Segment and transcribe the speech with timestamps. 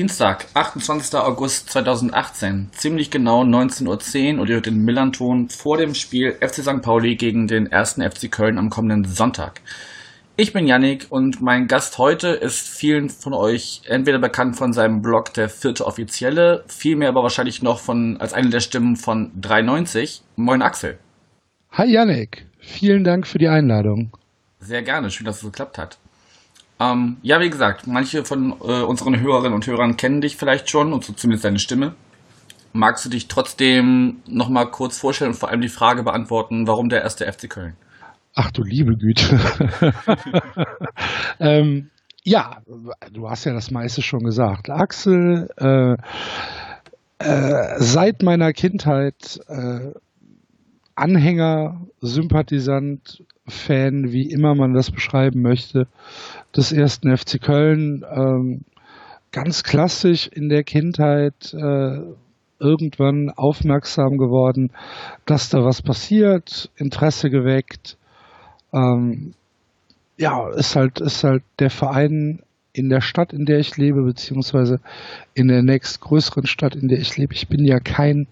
[0.00, 1.14] Dienstag, 28.
[1.16, 6.62] August 2018, ziemlich genau 19.10 Uhr und ihr hört den Millanton vor dem Spiel FC
[6.62, 6.80] St.
[6.80, 7.96] Pauli gegen den 1.
[7.96, 9.60] FC Köln am kommenden Sonntag.
[10.38, 15.02] Ich bin Yannick und mein Gast heute ist vielen von euch entweder bekannt von seinem
[15.02, 20.22] Blog Der vierte Offizielle, vielmehr aber wahrscheinlich noch von als eine der Stimmen von 390.
[20.36, 20.98] Moin Axel.
[21.72, 24.16] Hi Yannick, vielen Dank für die Einladung.
[24.60, 25.98] Sehr gerne, schön, dass es geklappt hat.
[26.80, 30.92] Ähm, ja, wie gesagt, manche von äh, unseren Hörerinnen und Hörern kennen dich vielleicht schon
[30.94, 31.94] und so zumindest deine Stimme.
[32.72, 37.02] Magst du dich trotzdem nochmal kurz vorstellen und vor allem die Frage beantworten, warum der
[37.02, 37.76] erste FC Köln?
[38.34, 39.38] Ach du liebe Güte.
[41.40, 41.90] ähm,
[42.22, 42.62] ja,
[43.12, 44.70] du hast ja das meiste schon gesagt.
[44.70, 45.96] Axel, äh,
[47.18, 49.90] äh, seit meiner Kindheit äh,
[50.94, 55.88] Anhänger, Sympathisant, Fan, wie immer man das beschreiben möchte,
[56.56, 58.04] des ersten FC Köln.
[58.10, 58.64] Ähm,
[59.32, 62.00] ganz klassisch in der Kindheit äh,
[62.58, 64.70] irgendwann aufmerksam geworden,
[65.24, 67.96] dass da was passiert, Interesse geweckt,
[68.72, 69.34] ähm,
[70.16, 72.40] ja, ist halt, ist halt der Verein
[72.72, 74.80] in der Stadt, in der ich lebe, beziehungsweise
[75.34, 77.34] in der nächstgrößeren Stadt, in der ich lebe.
[77.34, 78.28] Ich bin ja kein,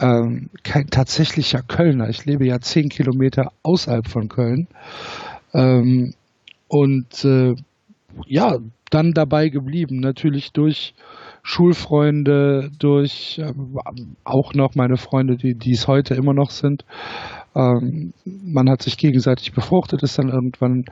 [0.00, 2.08] ähm, kein tatsächlicher Kölner.
[2.10, 4.68] Ich lebe ja zehn Kilometer außerhalb von Köln.
[5.54, 6.14] Ähm,
[6.68, 7.54] und äh,
[8.26, 8.58] ja,
[8.90, 10.94] dann dabei geblieben, natürlich durch
[11.42, 13.52] Schulfreunde, durch äh,
[14.24, 16.84] auch noch meine Freunde, die, die es heute immer noch sind.
[17.54, 20.84] Ähm, man hat sich gegenseitig befruchtet, ist dann irgendwann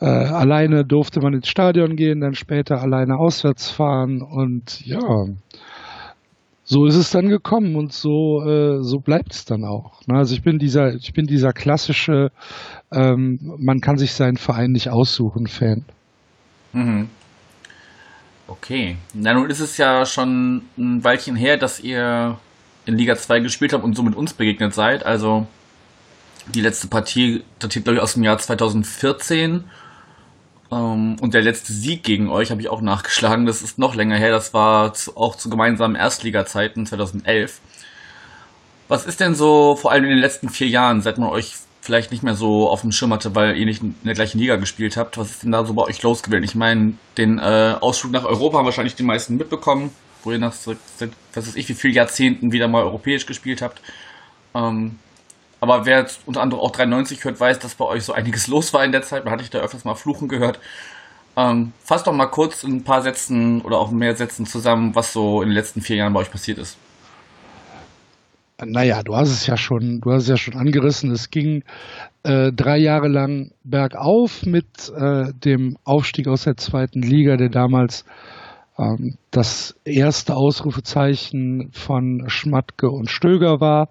[0.00, 5.26] äh, alleine durfte man ins Stadion gehen, dann später alleine auswärts fahren und ja,
[6.64, 10.06] so ist es dann gekommen und so äh, so bleibt es dann auch.
[10.06, 10.16] Ne?
[10.18, 12.30] Also ich bin dieser ich bin dieser klassische,
[12.92, 15.84] ähm, man kann sich seinen Verein nicht aussuchen Fan.
[16.72, 17.08] Mhm.
[18.46, 22.38] Okay, na nun ist es ja schon ein Weilchen her, dass ihr
[22.84, 25.06] in Liga 2 gespielt habt und so mit uns begegnet seid.
[25.06, 25.46] Also
[26.54, 29.64] die letzte Partie datiert, glaube ich, aus dem Jahr 2014.
[30.72, 33.46] Ähm, und der letzte Sieg gegen euch habe ich auch nachgeschlagen.
[33.46, 34.30] Das ist noch länger her.
[34.30, 37.60] Das war zu, auch zu gemeinsamen Erstliga-Zeiten 2011.
[38.88, 42.12] Was ist denn so, vor allem in den letzten vier Jahren, seit man euch vielleicht
[42.12, 44.96] nicht mehr so auf dem Schirm hatte, weil ihr nicht in der gleichen Liga gespielt
[44.96, 46.44] habt, was ist denn da so bei euch los gewesen?
[46.44, 49.90] Ich meine, den äh, Ausflug nach Europa haben wahrscheinlich die meisten mitbekommen,
[50.22, 50.78] wo ihr nach, was
[51.34, 53.80] weiß ich, wie viele Jahrzehnten wieder mal europäisch gespielt habt.
[54.54, 54.98] Ähm,
[55.62, 58.74] aber wer jetzt unter anderem auch 93 hört, weiß, dass bei euch so einiges los
[58.74, 59.24] war in der Zeit.
[59.24, 60.58] Man hatte ich da öfters mal Fluchen gehört.
[61.36, 65.12] Ähm, fasst doch mal kurz in ein paar Sätzen oder auch mehr Sätzen zusammen, was
[65.12, 66.76] so in den letzten vier Jahren bei euch passiert ist.
[68.60, 71.12] Naja, du hast es ja schon, du hast es ja schon angerissen.
[71.12, 71.62] Es ging
[72.24, 78.04] äh, drei Jahre lang bergauf mit äh, dem Aufstieg aus der zweiten Liga, der damals
[78.78, 83.88] ähm, das erste Ausrufezeichen von Schmatke und Stöger war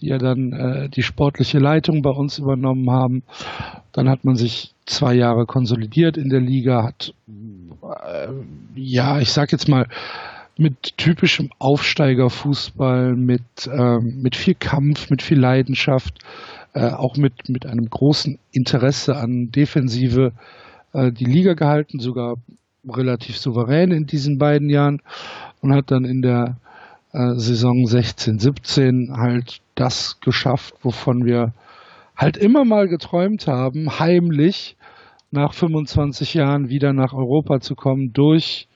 [0.00, 3.22] die ja dann äh, die sportliche Leitung bei uns übernommen haben.
[3.92, 7.14] Dann hat man sich zwei Jahre konsolidiert in der Liga, hat
[7.82, 8.28] äh,
[8.74, 9.86] ja, ich sag jetzt mal,
[10.56, 16.18] mit typischem Aufsteigerfußball, mit, äh, mit viel Kampf, mit viel Leidenschaft,
[16.74, 20.32] äh, auch mit, mit einem großen Interesse an Defensive
[20.92, 22.36] äh, die Liga gehalten, sogar
[22.88, 25.00] relativ souverän in diesen beiden Jahren
[25.60, 26.56] und hat dann in der
[27.12, 31.52] äh, Saison 16, 17 halt das geschafft, wovon wir
[32.16, 34.76] halt immer mal geträumt haben, heimlich
[35.30, 38.68] nach 25 Jahren wieder nach Europa zu kommen durch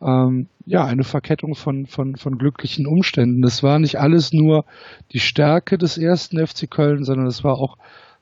[0.00, 3.42] ähm, ja eine Verkettung von, von, von glücklichen Umständen.
[3.42, 4.64] Das war nicht alles nur
[5.12, 7.76] die Stärke des ersten FC Köln, sondern es war auch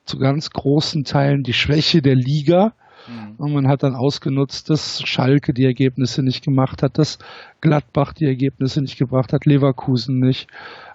[0.04, 2.72] zu ganz großen Teilen die Schwäche der Liga.
[3.08, 3.34] Mhm.
[3.38, 7.18] Und man hat dann ausgenutzt, dass Schalke die Ergebnisse nicht gemacht hat, dass
[7.60, 10.48] Gladbach die Ergebnisse nicht gebracht hat, Leverkusen nicht.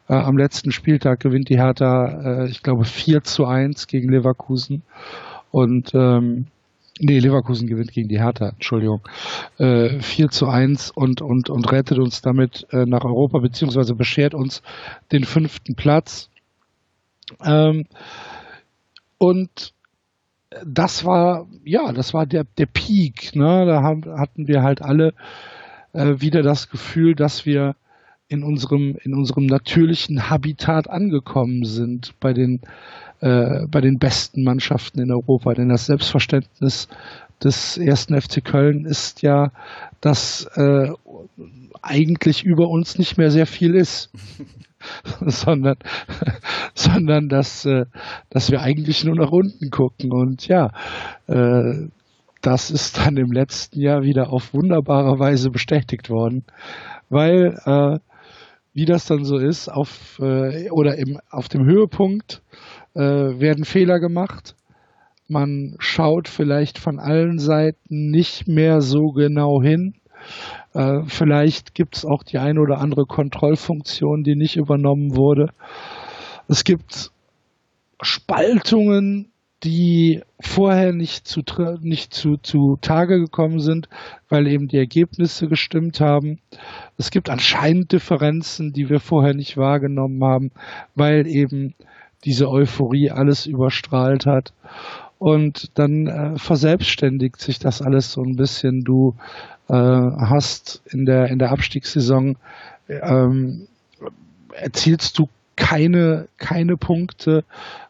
[0.07, 4.83] Äh, am letzten Spieltag gewinnt die Hertha, äh, ich glaube, 4 zu 1 gegen Leverkusen.
[5.51, 6.47] Und ähm,
[7.03, 9.01] Nee, Leverkusen gewinnt gegen die Hertha, Entschuldigung.
[9.57, 14.35] Äh, 4 zu 1 und, und, und rettet uns damit äh, nach Europa, beziehungsweise beschert
[14.35, 14.61] uns
[15.11, 16.29] den fünften Platz.
[17.43, 17.85] Ähm,
[19.17, 19.73] und
[20.65, 23.35] das war, ja, das war der, der Peak.
[23.35, 23.65] Ne?
[23.65, 25.13] Da haben, hatten wir halt alle
[25.93, 27.75] äh, wieder das Gefühl, dass wir
[28.27, 32.61] in unserem, in unserem natürlichen Habitat angekommen sind bei den,
[33.19, 35.53] äh, bei den besten Mannschaften in Europa.
[35.53, 36.87] Denn das Selbstverständnis
[37.43, 39.51] des ersten FC Köln ist ja,
[39.99, 40.89] dass äh,
[41.81, 44.11] eigentlich über uns nicht mehr sehr viel ist.
[45.25, 45.77] sondern,
[46.73, 47.85] sondern dass, äh,
[48.29, 50.11] dass wir eigentlich nur nach unten gucken.
[50.11, 50.71] Und ja,
[51.27, 51.87] äh,
[52.41, 56.43] das ist dann im letzten Jahr wieder auf wunderbare Weise bestätigt worden,
[57.09, 57.99] weil äh,
[58.73, 62.41] wie das dann so ist, auf äh, oder im, auf dem Höhepunkt
[62.93, 64.55] äh, werden Fehler gemacht.
[65.27, 69.95] Man schaut vielleicht von allen Seiten nicht mehr so genau hin.
[70.73, 75.47] Äh, vielleicht gibt es auch die eine oder andere Kontrollfunktion, die nicht übernommen wurde.
[76.47, 77.11] Es gibt
[78.01, 79.31] Spaltungen,
[79.63, 81.41] die vorher nicht zu,
[81.81, 83.89] nicht zu, zu Tage gekommen sind,
[84.27, 86.39] weil eben die Ergebnisse gestimmt haben.
[86.97, 90.51] Es gibt anscheinend Differenzen, die wir vorher nicht wahrgenommen haben,
[90.95, 91.75] weil eben
[92.25, 94.53] diese Euphorie alles überstrahlt hat.
[95.19, 98.83] Und dann äh, verselbstständigt sich das alles so ein bisschen.
[98.83, 99.15] Du
[99.69, 102.37] äh, hast in der, in der Abstiegssaison
[102.87, 103.67] ähm,
[104.53, 107.43] erzielst du keine, keine Punkte,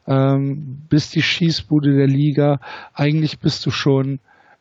[0.07, 2.59] ähm, bis die Schießbude der Liga.
[2.94, 4.19] Eigentlich bist du schon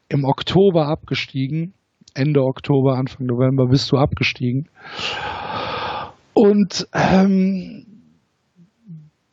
[0.08, 1.74] im Oktober abgestiegen.
[2.14, 4.68] Ende Oktober, Anfang November bist du abgestiegen.
[6.34, 7.86] Und ähm,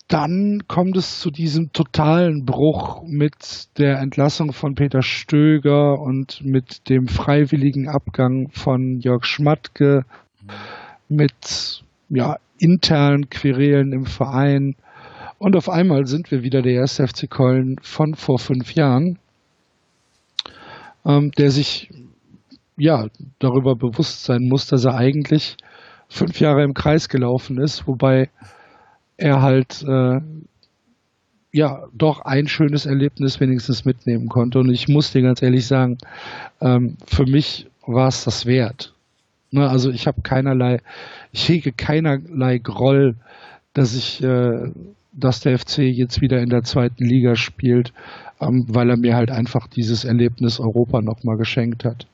[0.07, 6.87] dann kommt es zu diesem totalen Bruch mit der Entlassung von Peter Stöger und mit
[6.87, 10.05] dem freiwilligen Abgang von Jörg Schmatke,
[11.09, 14.75] mit ja, internen Querelen im Verein.
[15.39, 19.19] Und auf einmal sind wir wieder der erste FC Köln von vor fünf Jahren,
[21.05, 21.89] ähm, der sich
[22.77, 23.07] ja
[23.39, 25.57] darüber bewusst sein muss, dass er eigentlich
[26.07, 28.29] fünf Jahre im Kreis gelaufen ist, wobei
[29.17, 30.21] er halt äh,
[31.51, 34.59] ja doch ein schönes Erlebnis wenigstens mitnehmen konnte.
[34.59, 35.97] Und ich muss dir ganz ehrlich sagen,
[36.61, 38.93] ähm, für mich war es das wert.
[39.51, 40.81] Ne, also ich habe keinerlei,
[41.31, 43.15] ich hege keinerlei Groll,
[43.73, 44.71] dass ich, äh,
[45.13, 47.93] dass der FC jetzt wieder in der zweiten Liga spielt,
[48.41, 52.07] ähm, weil er mir halt einfach dieses Erlebnis Europa nochmal geschenkt hat.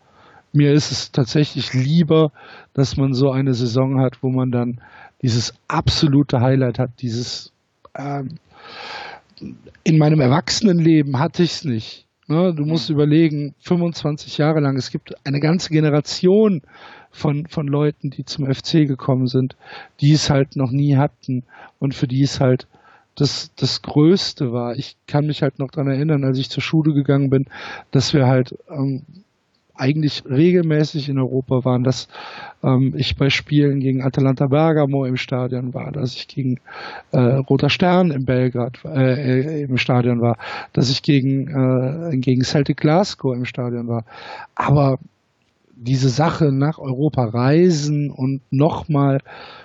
[0.53, 2.31] Mir ist es tatsächlich lieber,
[2.75, 4.79] dass man so eine Saison hat, wo man dann
[5.23, 7.51] dieses absolute Highlight hat, dieses
[7.95, 8.37] ähm,
[9.83, 12.05] in meinem Erwachsenenleben hatte ich es nicht.
[12.27, 12.53] Ne?
[12.53, 12.95] Du musst mhm.
[12.95, 16.61] überlegen, 25 Jahre lang, es gibt eine ganze Generation
[17.11, 19.55] von, von Leuten, die zum FC gekommen sind,
[20.01, 21.43] die es halt noch nie hatten
[21.79, 22.67] und für die es halt
[23.15, 24.75] das, das Größte war.
[24.75, 27.45] Ich kann mich halt noch daran erinnern, als ich zur Schule gegangen bin,
[27.91, 29.03] dass wir halt ähm,
[29.75, 32.07] eigentlich regelmäßig in Europa waren, dass
[32.63, 36.59] ähm, ich bei Spielen gegen Atalanta Bergamo im Stadion war, dass ich gegen
[37.11, 40.37] äh, Roter Stern in Belgrad äh, im Stadion war,
[40.73, 44.05] dass ich gegen, äh, gegen Celtic Glasgow im Stadion war.
[44.55, 44.99] Aber
[45.75, 49.19] diese Sache nach Europa reisen und nochmal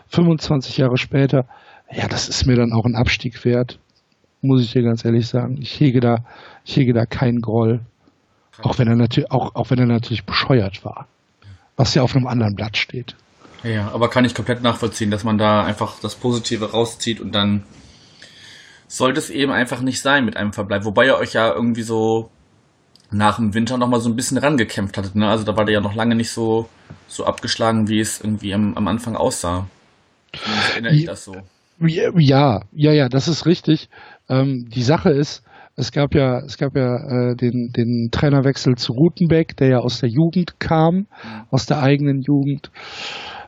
[0.08, 1.46] 25 Jahre später,
[1.93, 3.78] ja, das ist mir dann auch ein Abstieg wert,
[4.40, 5.58] muss ich dir ganz ehrlich sagen.
[5.60, 6.25] Ich hege da,
[6.64, 7.81] ich hege da keinen Groll.
[8.62, 11.06] Auch wenn er natürlich, auch, auch wenn er natürlich bescheuert war.
[11.76, 13.14] Was ja auf einem anderen Blatt steht.
[13.62, 17.65] Ja, aber kann ich komplett nachvollziehen, dass man da einfach das Positive rauszieht und dann
[18.86, 20.84] sollte es eben einfach nicht sein mit einem Verbleib.
[20.84, 22.31] Wobei ihr euch ja irgendwie so
[23.10, 25.15] nach dem Winter nochmal so ein bisschen rangekämpft hattet.
[25.15, 25.29] Ne?
[25.29, 26.69] Also da war der ja noch lange nicht so,
[27.06, 29.67] so abgeschlagen, wie es irgendwie am, am Anfang aussah.
[30.32, 31.36] Zumindest erinnere ich das so.
[31.81, 33.88] Ja, ja, ja, das ist richtig.
[34.29, 35.43] Ähm, die Sache ist,
[35.79, 40.01] es gab ja, es gab ja äh, den, den Trainerwechsel zu Rutenbeck, der ja aus
[40.01, 41.06] der Jugend kam,
[41.51, 42.73] aus der eigenen Jugend,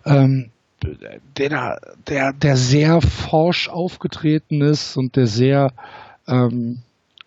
[0.07, 0.51] ähm,
[1.37, 5.73] der, der, der sehr forsch aufgetreten ist und der sehr,
[6.29, 6.79] ähm,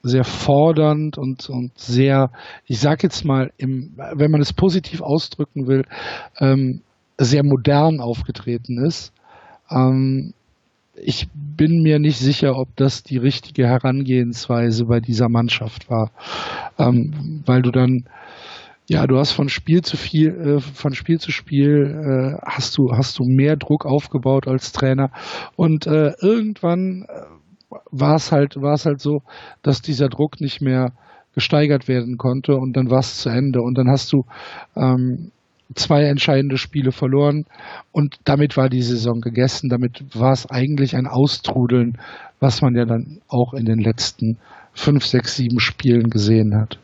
[0.03, 2.31] sehr fordernd und, und sehr,
[2.65, 5.83] ich sag jetzt mal, im, wenn man es positiv ausdrücken will,
[6.39, 6.81] ähm,
[7.17, 9.11] sehr modern aufgetreten ist.
[9.69, 10.33] Ähm,
[10.95, 16.11] ich bin mir nicht sicher, ob das die richtige Herangehensweise bei dieser Mannschaft war,
[16.77, 18.05] ähm, weil du dann
[18.85, 22.91] ja, du hast von Spiel zu viel, äh, von Spiel zu Spiel äh, hast du
[22.91, 25.09] hast du mehr Druck aufgebaut als Trainer.
[25.55, 27.21] Und äh, irgendwann äh,
[27.91, 29.21] war es halt war halt so,
[29.61, 30.91] dass dieser Druck nicht mehr
[31.33, 33.61] gesteigert werden konnte und dann war es zu Ende.
[33.61, 34.25] Und dann hast du
[34.75, 35.31] ähm,
[35.73, 37.45] zwei entscheidende Spiele verloren
[37.91, 39.69] und damit war die Saison gegessen.
[39.69, 41.97] Damit war es eigentlich ein Austrudeln,
[42.39, 44.37] was man ja dann auch in den letzten
[44.73, 46.79] fünf, sechs, sieben Spielen gesehen hat.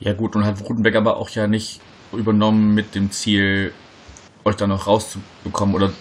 [0.00, 1.80] Ja gut, und hat Rutenbeck aber auch ja nicht
[2.12, 3.72] übernommen mit dem Ziel,
[4.44, 5.92] euch da noch rauszubekommen oder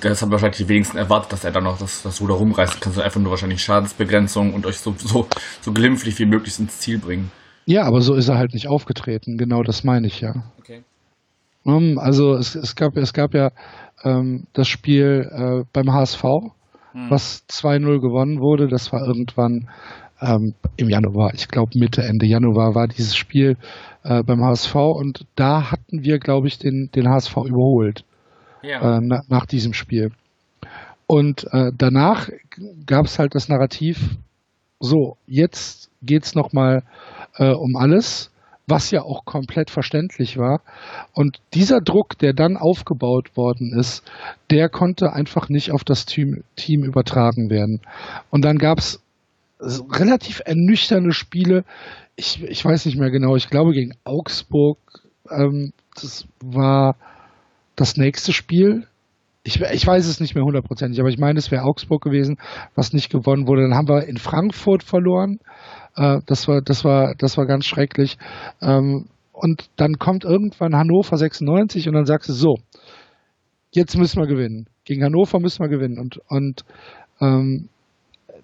[0.00, 2.92] das haben wahrscheinlich die wenigsten erwartet, dass er dann noch das, das Ruder rumreißen kann,
[2.92, 5.28] sondern einfach nur wahrscheinlich Schadensbegrenzung und euch so, so,
[5.60, 7.30] so glimpflich wie möglich ins Ziel bringen.
[7.66, 9.36] Ja, aber so ist er halt nicht aufgetreten.
[9.36, 10.32] Genau das meine ich ja.
[10.58, 10.82] Okay.
[11.66, 13.50] Ähm, also es, es, gab, es gab ja
[14.04, 17.10] ähm, das Spiel äh, beim HSV, hm.
[17.10, 18.68] was 2-0 gewonnen wurde.
[18.68, 19.68] Das war irgendwann
[20.20, 23.56] ähm, im Januar, ich glaube Mitte, Ende Januar war dieses Spiel
[24.04, 28.04] äh, beim HSV und da hatten wir, glaube ich, den, den HSV überholt
[28.62, 28.98] ja.
[28.98, 30.12] äh, na, nach diesem Spiel.
[31.06, 32.28] Und äh, danach
[32.86, 34.16] gab es halt das Narrativ,
[34.80, 36.82] so, jetzt geht's nochmal
[37.36, 38.31] äh, um alles
[38.72, 40.62] was ja auch komplett verständlich war.
[41.12, 44.02] Und dieser Druck, der dann aufgebaut worden ist,
[44.50, 47.82] der konnte einfach nicht auf das Team, Team übertragen werden.
[48.30, 49.02] Und dann gab es
[49.60, 51.64] relativ ernüchternde Spiele.
[52.16, 54.78] Ich, ich weiß nicht mehr genau, ich glaube gegen Augsburg,
[55.30, 56.96] ähm, das war
[57.76, 58.86] das nächste Spiel.
[59.44, 62.38] Ich, ich weiß es nicht mehr hundertprozentig, aber ich meine, es wäre Augsburg gewesen,
[62.74, 63.62] was nicht gewonnen wurde.
[63.62, 65.40] Dann haben wir in Frankfurt verloren.
[65.96, 68.18] Äh, das war, das war, das war ganz schrecklich.
[68.60, 72.56] Ähm, und dann kommt irgendwann Hannover 96 und dann sagst du so,
[73.72, 74.66] jetzt müssen wir gewinnen.
[74.84, 75.98] Gegen Hannover müssen wir gewinnen.
[75.98, 76.64] Und, und
[77.20, 77.68] ähm,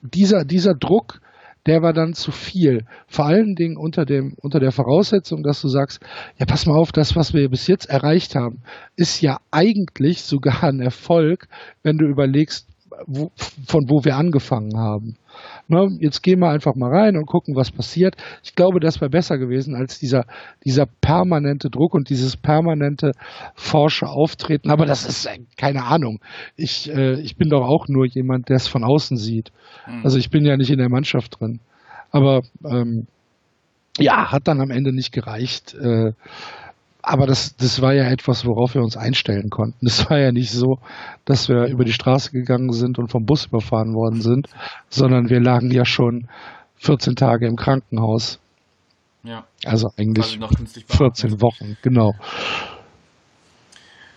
[0.03, 1.21] dieser, dieser Druck,
[1.67, 2.85] der war dann zu viel.
[3.07, 6.01] Vor allen Dingen unter dem, unter der Voraussetzung, dass du sagst,
[6.39, 8.63] ja, pass mal auf, das, was wir bis jetzt erreicht haben,
[8.97, 11.47] ist ja eigentlich sogar ein Erfolg,
[11.83, 12.67] wenn du überlegst,
[13.07, 13.31] wo,
[13.67, 15.17] von wo wir angefangen haben.
[15.71, 18.17] Ne, jetzt gehen wir einfach mal rein und gucken, was passiert.
[18.43, 20.25] Ich glaube, das wäre besser gewesen als dieser,
[20.65, 23.13] dieser permanente Druck und dieses permanente
[23.55, 24.71] forsche Auftreten.
[24.71, 26.21] Aber das ist äh, keine Ahnung.
[26.57, 29.53] Ich, äh, ich bin doch auch nur jemand, der es von außen sieht.
[29.87, 30.05] Mhm.
[30.05, 31.61] Also ich bin ja nicht in der Mannschaft drin.
[32.11, 33.07] Aber ähm,
[33.99, 35.75] ja, hat dann am Ende nicht gereicht.
[35.75, 36.13] Äh,
[37.09, 39.87] aber das, das war ja etwas, worauf wir uns einstellen konnten.
[39.87, 40.79] Es war ja nicht so,
[41.25, 44.49] dass wir über die Straße gegangen sind und vom Bus überfahren worden sind,
[44.91, 46.29] sondern wir lagen ja schon
[46.77, 48.41] 14 Tage im Krankenhaus.
[49.23, 49.45] Ja.
[49.65, 50.39] Also eigentlich
[50.89, 52.13] 14 Wochen, genau.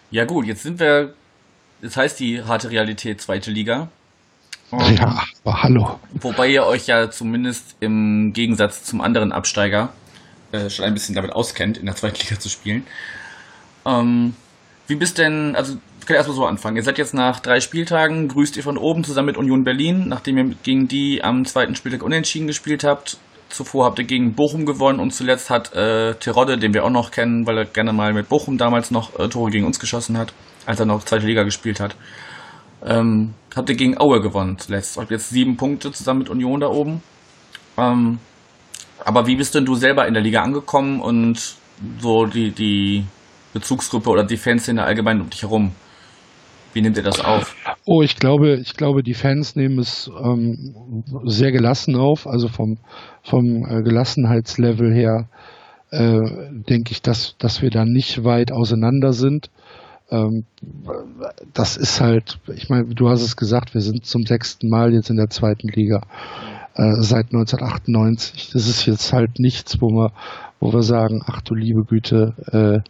[0.09, 1.13] Ja gut, jetzt sind wir,
[1.81, 3.87] das heißt die harte Realität zweite Liga.
[4.69, 5.99] Und ja, aber hallo.
[6.13, 9.93] Wobei ihr euch ja zumindest im Gegensatz zum anderen Absteiger
[10.51, 12.85] äh, schon ein bisschen damit auskennt, in der zweiten Liga zu spielen.
[13.85, 14.35] Ähm,
[14.87, 16.77] wie bist denn, also ich kann erstmal so anfangen.
[16.77, 20.37] Ihr seid jetzt nach drei Spieltagen, grüßt ihr von oben zusammen mit Union Berlin, nachdem
[20.37, 23.17] ihr gegen die am zweiten Spieltag unentschieden gespielt habt.
[23.49, 27.11] Zuvor habt ihr gegen Bochum gewonnen und zuletzt hat äh, Terodde, den wir auch noch
[27.11, 30.33] kennen, weil er gerne mal mit Bochum damals noch äh, Tore gegen uns geschossen hat,
[30.65, 31.95] als er noch zweite Liga gespielt hat.
[32.83, 34.97] Ähm, habt ihr gegen Aue gewonnen zuletzt.
[34.97, 37.03] Habt jetzt sieben Punkte zusammen mit Union da oben.
[37.77, 38.19] Ähm,
[39.05, 41.55] aber wie bist denn du selber in der Liga angekommen und
[41.99, 43.05] so die, die
[43.53, 45.71] Bezugsgruppe oder die Fanszene allgemein um dich herum?
[46.73, 47.55] Wie nimmt ihr das auf?
[47.85, 52.27] Oh, ich glaube, ich glaube, die Fans nehmen es ähm, sehr gelassen auf.
[52.27, 52.77] Also vom,
[53.23, 55.27] vom äh, Gelassenheitslevel her
[55.89, 56.21] äh,
[56.69, 59.49] denke ich, dass, dass wir da nicht weit auseinander sind.
[60.09, 60.45] Ähm,
[61.53, 65.09] das ist halt, ich meine, du hast es gesagt, wir sind zum sechsten Mal jetzt
[65.09, 66.01] in der zweiten Liga
[66.75, 68.51] äh, seit 1998.
[68.51, 70.11] Das ist jetzt halt nichts, wo wir,
[70.59, 72.89] wo wir sagen, ach du liebe Güte, äh,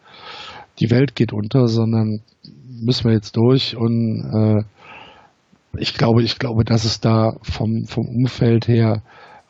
[0.80, 2.22] die Welt geht unter, sondern
[2.68, 4.64] müssen wir jetzt durch und äh,
[5.78, 9.02] ich glaube, ich glaube, dass es da vom, vom Umfeld her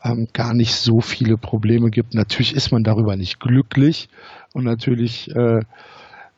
[0.04, 2.14] ähm, gar nicht so viele Probleme gibt.
[2.14, 4.08] Natürlich ist man darüber nicht glücklich
[4.52, 5.62] und natürlich äh,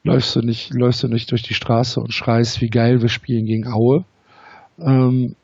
[0.03, 3.47] läufst du nicht, läufst du nicht durch die Straße und schreist, wie geil wir spielen
[3.47, 4.05] gegen Aue.
[4.79, 5.35] Ähm,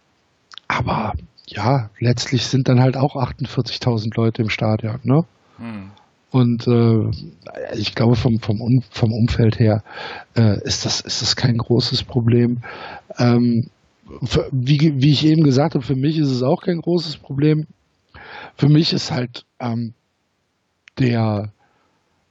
[0.68, 1.14] aber
[1.50, 5.24] ja, letztlich sind dann halt auch 48.000 Leute im Stadion, ne?
[5.58, 5.90] Hm.
[6.30, 7.10] Und äh,
[7.76, 9.82] ich glaube, vom, vom, um, vom Umfeld her
[10.36, 12.58] äh, ist, das, ist das kein großes Problem.
[13.18, 13.68] Ähm,
[14.22, 17.66] für, wie, wie ich eben gesagt habe, für mich ist es auch kein großes Problem.
[18.54, 19.94] Für mich ist halt ähm,
[21.00, 21.52] der,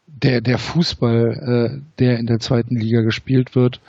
[0.07, 3.81] der, der Fußball, äh, der in der zweiten Liga gespielt wird,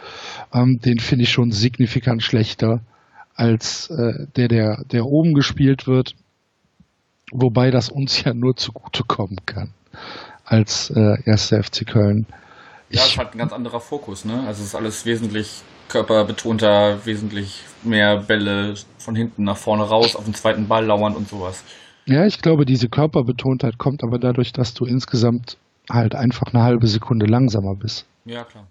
[0.52, 2.80] ähm, den finde ich schon signifikant schlechter
[3.40, 6.14] als äh, der, der, der oben gespielt wird,
[7.32, 9.72] wobei das uns ja nur zugutekommen kann
[10.44, 12.26] als äh, erster FC Köln.
[12.90, 14.34] Ja, es ist halt ein ganz anderer Fokus, ne?
[14.46, 20.24] Also es ist alles wesentlich körperbetonter, wesentlich mehr Bälle von hinten nach vorne raus, auf
[20.24, 21.64] den zweiten Ball lauern und sowas.
[22.04, 25.56] Ja, ich glaube, diese Körperbetontheit kommt aber dadurch, dass du insgesamt
[25.88, 28.06] halt einfach eine halbe Sekunde langsamer bist.
[28.26, 28.66] Ja, klar.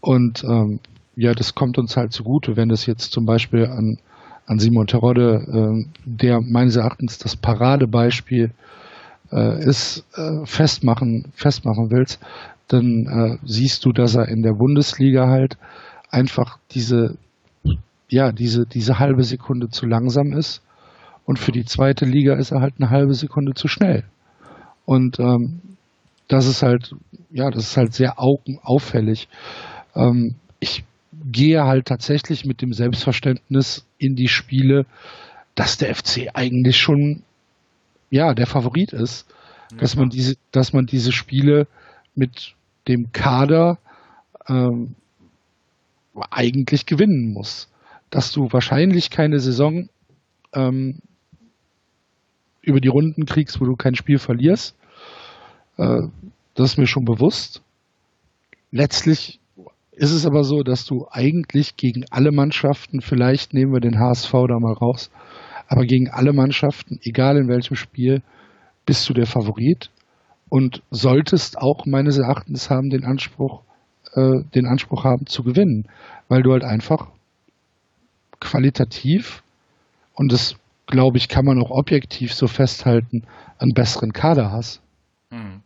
[0.00, 0.80] Und ähm,
[1.16, 3.98] ja, das kommt uns halt zugute, wenn das jetzt zum Beispiel an,
[4.46, 8.52] an Simon Terodde, äh, der meines Erachtens das Paradebeispiel
[9.32, 12.20] äh, ist, äh, festmachen, festmachen willst,
[12.68, 15.56] dann äh, siehst du, dass er in der Bundesliga halt
[16.10, 17.16] einfach diese,
[18.08, 20.62] ja, diese, diese halbe Sekunde zu langsam ist.
[21.24, 24.04] Und für die zweite Liga ist er halt eine halbe Sekunde zu schnell.
[24.84, 25.60] Und ähm,
[26.28, 26.94] das ist halt,
[27.30, 29.28] ja, das ist halt sehr augenauffällig.
[29.94, 30.84] Ähm, ich
[31.24, 34.86] gehe halt tatsächlich mit dem Selbstverständnis in die Spiele,
[35.54, 37.22] dass der FC eigentlich schon,
[38.10, 39.26] ja, der Favorit ist.
[39.72, 39.78] Ja.
[39.78, 41.66] Dass man diese, dass man diese Spiele
[42.14, 42.54] mit
[42.88, 43.78] dem Kader
[44.48, 44.94] ähm,
[46.30, 47.68] eigentlich gewinnen muss.
[48.10, 49.88] Dass du wahrscheinlich keine Saison
[50.52, 51.00] ähm,
[52.62, 54.76] über die Runden kriegst, wo du kein Spiel verlierst.
[55.78, 56.02] Äh,
[56.54, 57.62] das ist mir schon bewusst.
[58.70, 59.40] Letztlich
[59.96, 64.30] ist es aber so, dass du eigentlich gegen alle Mannschaften, vielleicht nehmen wir den HSV
[64.30, 65.10] da mal raus,
[65.68, 68.22] aber gegen alle Mannschaften, egal in welchem Spiel,
[68.84, 69.90] bist du der Favorit
[70.50, 73.62] und solltest auch meines Erachtens haben den Anspruch,
[74.14, 75.86] äh, den Anspruch haben zu gewinnen,
[76.28, 77.08] weil du halt einfach
[78.38, 79.42] qualitativ
[80.14, 83.24] und das glaube ich kann man auch objektiv so festhalten,
[83.58, 84.82] einen besseren Kader hast.
[85.30, 85.62] Hm.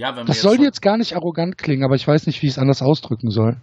[0.00, 2.58] Ja, das soll jetzt gar nicht arrogant klingen, aber ich weiß nicht, wie ich es
[2.58, 3.58] anders ausdrücken soll.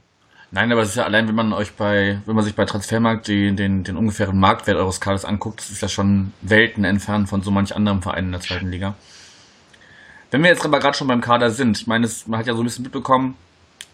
[0.51, 3.27] Nein, aber es ist ja allein, wenn man euch bei, wenn man sich bei Transfermarkt
[3.27, 7.41] die, den, den ungefähren Marktwert eures Kaders anguckt, das ist ja schon Welten entfernt von
[7.41, 8.94] so manch anderen Vereinen in der zweiten Liga.
[10.29, 12.53] Wenn wir jetzt aber gerade schon beim Kader sind, ich meine, es, man hat ja
[12.53, 13.34] so ein bisschen mitbekommen,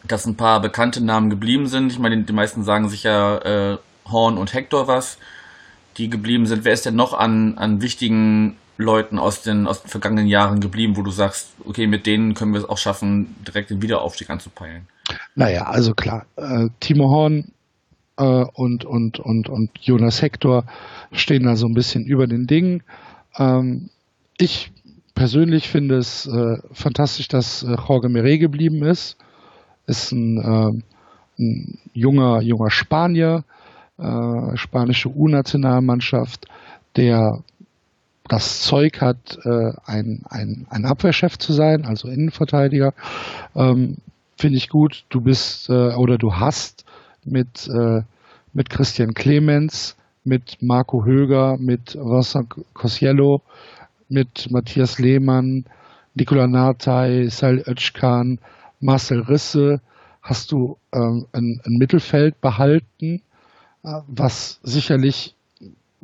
[0.06, 1.94] dass ein paar bekannte Namen geblieben sind.
[1.94, 3.78] Ich meine, die meisten sagen sich ja äh,
[4.12, 5.18] Horn und Hector was,
[5.96, 6.66] die geblieben sind.
[6.66, 10.98] Wer ist denn noch an, an wichtigen Leuten aus den, aus den vergangenen Jahren geblieben,
[10.98, 14.88] wo du sagst, okay, mit denen können wir es auch schaffen, direkt den Wiederaufstieg anzupeilen?
[15.36, 17.52] Naja, also klar, äh, Timo Horn
[18.18, 20.66] äh, und, und, und, und Jonas Hector
[21.12, 22.84] stehen da so ein bisschen über den Dingen.
[23.38, 23.90] Ähm,
[24.38, 24.72] ich
[25.16, 29.18] persönlich finde es äh, fantastisch, dass äh, Jorge Mire geblieben ist.
[29.86, 30.82] Ist ein, äh,
[31.40, 33.44] ein junger, junger Spanier,
[33.98, 36.48] äh, spanische U-Nationalmannschaft,
[36.96, 37.44] der
[38.28, 42.94] das Zeug hat, äh, ein, ein, ein Abwehrchef zu sein, also Innenverteidiger.
[43.56, 43.98] Ähm,
[44.38, 45.06] Finde ich gut.
[45.10, 46.86] Du bist äh, oder du hast
[47.24, 48.02] mit, äh,
[48.54, 53.42] mit Christian Clemens, mit Marco Höger, mit Vincent Cosiello,
[54.10, 55.66] mit Matthias Lehmann,
[56.16, 58.40] Nikola Nartey, Sal Özcan,
[58.80, 59.82] Marcel Risse
[60.22, 63.22] hast du ähm, ein, ein, Mittelfeld behalten,
[63.84, 65.36] äh, was sicherlich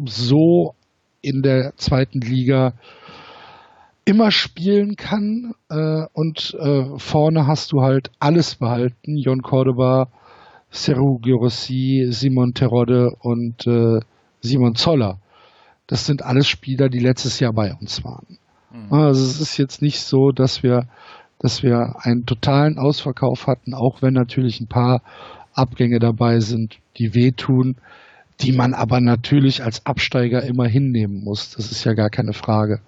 [0.06, 0.76] so
[1.22, 2.74] in der zweiten Liga
[4.06, 5.54] immer spielen kann.
[5.70, 9.18] Äh, und äh, vorne hast du halt alles behalten.
[9.18, 10.08] Jon Cordoba,
[10.72, 14.00] Seru Giorossi, Simon Terodde und äh,
[14.42, 15.20] Simon Zoller.
[15.88, 18.38] Das sind alles Spieler, die letztes Jahr bei uns waren.
[18.72, 18.94] Mhm.
[18.94, 20.88] Also es ist jetzt nicht so, dass wir,
[21.40, 25.02] dass wir einen totalen Ausverkauf hatten, auch wenn natürlich ein paar
[25.54, 27.76] Abgänge dabei sind, die wehtun
[28.42, 31.52] die man aber natürlich als Absteiger immer hinnehmen muss.
[31.52, 32.80] Das ist ja gar keine Frage.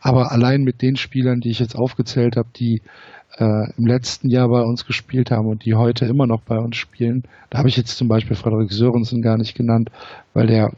[0.00, 2.82] Aber allein mit den Spielern, die ich jetzt aufgezählt habe, die
[3.38, 6.76] äh, im letzten Jahr bei uns gespielt haben und die heute immer noch bei uns
[6.76, 9.90] spielen, da habe ich jetzt zum Beispiel Frederik Sörensen gar nicht genannt,
[10.34, 10.72] weil der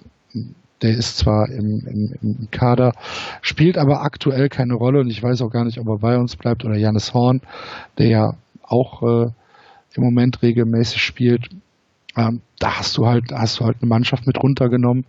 [0.82, 2.92] der ist zwar im, im, im Kader,
[3.40, 6.36] spielt aber aktuell keine Rolle und ich weiß auch gar nicht, ob er bei uns
[6.36, 7.40] bleibt oder Janis Horn,
[7.96, 9.30] der ja auch äh,
[9.94, 11.48] im Moment regelmäßig spielt.
[12.16, 15.06] Ähm, da hast du halt, hast du halt eine Mannschaft mit runtergenommen,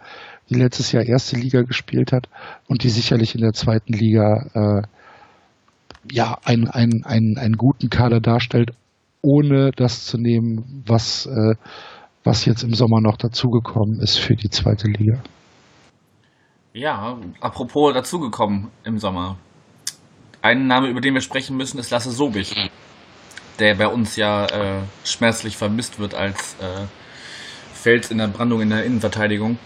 [0.49, 2.27] die letztes Jahr erste Liga gespielt hat
[2.67, 4.81] und die sicherlich in der zweiten Liga äh,
[6.11, 8.71] ja einen, einen, einen, einen guten Kader darstellt,
[9.21, 11.55] ohne das zu nehmen, was, äh,
[12.23, 15.21] was jetzt im Sommer noch dazugekommen ist für die zweite Liga.
[16.73, 19.37] Ja, apropos dazugekommen im Sommer.
[20.41, 22.53] Ein Name, über den wir sprechen müssen, ist Lasse Sobich
[23.59, 26.85] der bei uns ja äh, schmerzlich vermisst wird als äh,
[27.73, 29.57] Fels in der Brandung in der Innenverteidigung.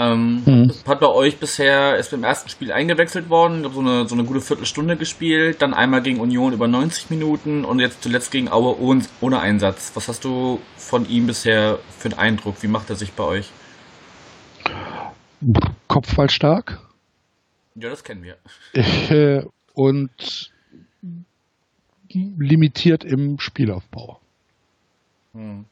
[0.00, 0.72] Ähm, mhm.
[0.86, 4.40] Hat bei euch bisher, ist beim ersten Spiel eingewechselt worden, so eine, so eine gute
[4.40, 9.02] Viertelstunde gespielt, dann einmal gegen Union über 90 Minuten und jetzt zuletzt gegen Aue ohne,
[9.20, 9.90] ohne Einsatz.
[9.94, 12.62] Was hast du von ihm bisher für einen Eindruck?
[12.62, 13.50] Wie macht er sich bei euch?
[15.88, 16.78] Kopfball stark.
[17.74, 18.36] Ja, das kennen wir.
[19.74, 20.52] Und
[22.12, 24.18] limitiert im Spielaufbau.
[25.34, 25.64] Hm.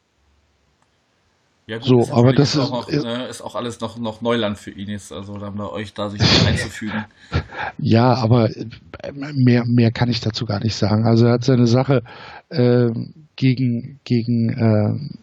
[1.68, 4.20] Ja, gut, so, aber das ist auch, noch, ist, ne, ist auch, alles noch, noch
[4.20, 7.04] Neuland für ihn jetzt, also dann bei euch da sich einzufügen.
[7.78, 8.64] Ja, aber äh,
[9.12, 11.06] mehr, mehr kann ich dazu gar nicht sagen.
[11.06, 12.02] Also er hat seine Sache
[12.48, 12.88] äh,
[13.34, 15.16] gegen, gegen, äh,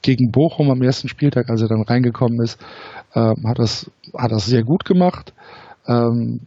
[0.00, 2.60] gegen Bochum am ersten Spieltag, als er dann reingekommen ist,
[3.14, 5.32] äh, hat das, hat das sehr gut gemacht.
[5.88, 6.40] Ähm,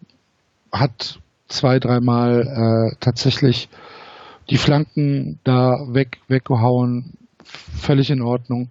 [0.71, 3.67] hat zwei, dreimal äh, tatsächlich
[4.49, 8.69] die Flanken da weg, weggehauen, völlig in Ordnung.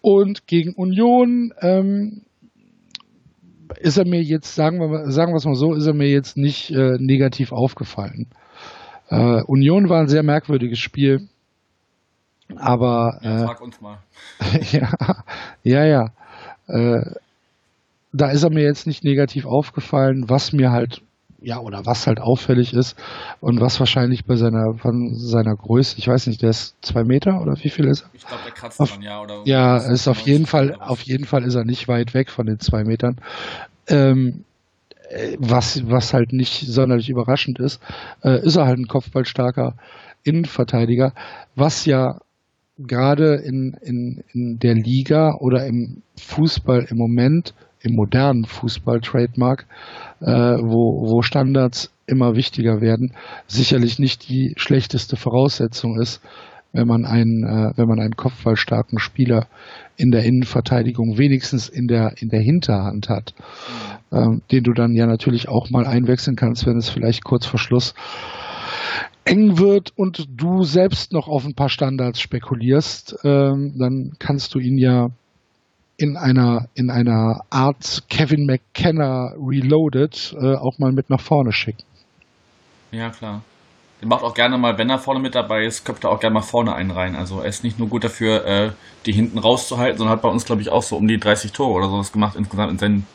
[0.00, 2.22] Und gegen Union ähm,
[3.80, 6.36] ist er mir jetzt, sagen wir, sagen wir es mal so, ist er mir jetzt
[6.36, 8.26] nicht äh, negativ aufgefallen.
[9.08, 11.28] Äh, Union war ein sehr merkwürdiges Spiel.
[12.56, 13.18] Aber.
[13.22, 13.98] Ja, äh, frag uns mal.
[14.72, 14.90] ja,
[15.62, 16.12] ja, ja.
[16.66, 17.14] Äh,
[18.12, 21.02] da ist er mir jetzt nicht negativ aufgefallen, was mir halt,
[21.44, 22.96] ja, oder was halt auffällig ist
[23.40, 27.40] und was wahrscheinlich bei seiner, von seiner Größe, ich weiß nicht, der ist zwei Meter
[27.40, 28.10] oder wie viel ist er?
[28.14, 29.20] Ich glaube, der kratzt auf, dann, ja.
[29.20, 32.46] Oder ja, ist auf jeden Fall, auf jeden Fall ist er nicht weit weg von
[32.46, 33.18] den zwei Metern.
[33.88, 34.44] Ähm,
[35.10, 37.80] äh, was, was halt nicht sonderlich überraschend ist,
[38.22, 39.74] äh, ist er halt ein kopfballstarker
[40.22, 41.12] Innenverteidiger,
[41.54, 42.20] was ja
[42.78, 49.66] gerade in, in, in der Liga oder im Fußball im Moment, im modernen Fußball-Trademark,
[50.24, 53.14] äh, wo, wo Standards immer wichtiger werden,
[53.46, 56.20] sicherlich nicht die schlechteste Voraussetzung ist,
[56.72, 59.46] wenn man einen, äh, wenn man einen kopfballstarken Spieler
[59.96, 63.34] in der Innenverteidigung wenigstens in der, in der Hinterhand hat,
[64.12, 67.60] ähm, den du dann ja natürlich auch mal einwechseln kannst, wenn es vielleicht kurz vor
[67.60, 67.94] Schluss
[69.24, 74.58] eng wird und du selbst noch auf ein paar Standards spekulierst, ähm, dann kannst du
[74.58, 75.10] ihn ja
[75.96, 81.84] in einer, in einer Art Kevin McKenna Reloaded äh, auch mal mit nach vorne schicken.
[82.90, 83.42] Ja, klar.
[84.00, 86.34] Der macht auch gerne mal, wenn er vorne mit dabei ist, köpft er auch gerne
[86.34, 87.16] mal vorne einen rein.
[87.16, 88.70] Also er ist nicht nur gut dafür, äh,
[89.06, 91.72] die hinten rauszuhalten, sondern hat bei uns, glaube ich, auch so um die 30 Tore
[91.72, 93.06] oder sowas gemacht insgesamt in seinen,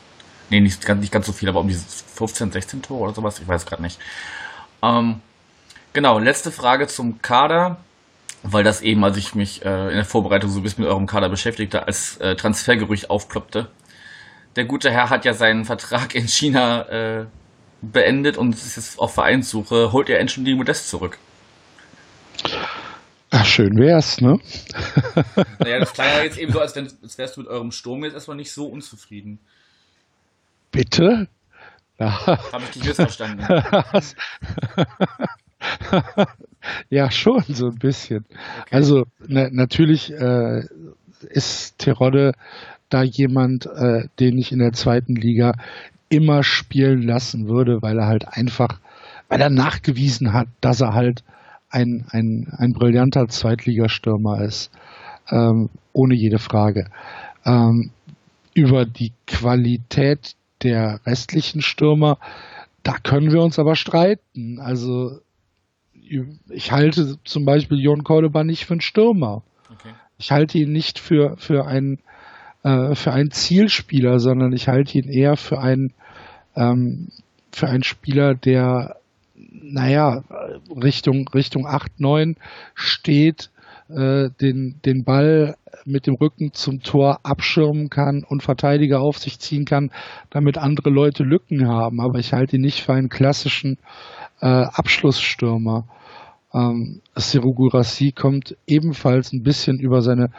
[0.48, 3.46] nee, nicht, nicht ganz so viel, aber um die 15, 16 Tore oder sowas, ich
[3.46, 3.98] weiß gerade nicht.
[4.82, 5.20] Ähm,
[5.92, 7.78] Genau, letzte Frage zum Kader,
[8.42, 11.06] weil das eben, als ich mich äh, in der Vorbereitung so ein bisschen mit eurem
[11.06, 13.68] Kader beschäftigte, als äh, Transfergerücht aufploppte.
[14.56, 17.26] Der gute Herr hat ja seinen Vertrag in China äh,
[17.82, 19.92] beendet und ist jetzt auf Vereinssuche.
[19.92, 21.18] Holt ihr endlich die Modest zurück?
[23.30, 24.40] Ach, schön wär's, ne?
[25.60, 28.02] naja, das klang ja jetzt eben so, als, wenn, als wärst du mit eurem Sturm
[28.04, 29.38] jetzt erstmal nicht so unzufrieden.
[30.72, 31.28] Bitte?
[31.98, 32.26] Ja.
[32.26, 33.46] Habe ich dich missverstanden.
[36.88, 38.24] ja, schon so ein bisschen.
[38.28, 38.68] Okay.
[38.70, 40.62] Also na, natürlich äh,
[41.28, 42.32] ist Terodde
[42.88, 45.52] da jemand, äh, den ich in der zweiten Liga
[46.08, 48.80] immer spielen lassen würde, weil er halt einfach,
[49.28, 51.22] weil er nachgewiesen hat, dass er halt
[51.70, 54.70] ein, ein, ein brillanter Zweitligastürmer ist.
[55.30, 56.86] Ähm, ohne jede Frage.
[57.44, 57.90] Ähm,
[58.54, 62.18] über die Qualität der restlichen Stürmer,
[62.82, 64.58] da können wir uns aber streiten.
[64.58, 65.20] Also
[66.48, 69.42] ich halte zum Beispiel Jon Cordoba nicht für einen Stürmer.
[69.70, 69.90] Okay.
[70.18, 71.98] Ich halte ihn nicht für, für, einen,
[72.62, 75.92] äh, für einen Zielspieler, sondern ich halte ihn eher für einen,
[76.56, 77.08] ähm,
[77.52, 78.96] für einen Spieler, der,
[79.34, 80.22] naja,
[80.82, 82.36] Richtung, Richtung 8, 9
[82.74, 83.50] steht,
[83.88, 89.38] äh, den, den Ball mit dem Rücken zum Tor abschirmen kann und Verteidiger auf sich
[89.38, 89.90] ziehen kann,
[90.30, 92.00] damit andere Leute Lücken haben.
[92.00, 93.78] Aber ich halte ihn nicht für einen klassischen
[94.40, 95.84] äh, Abschlussstürmer.
[96.52, 100.30] Ähm, Seru Gurasi kommt ebenfalls ein bisschen über seine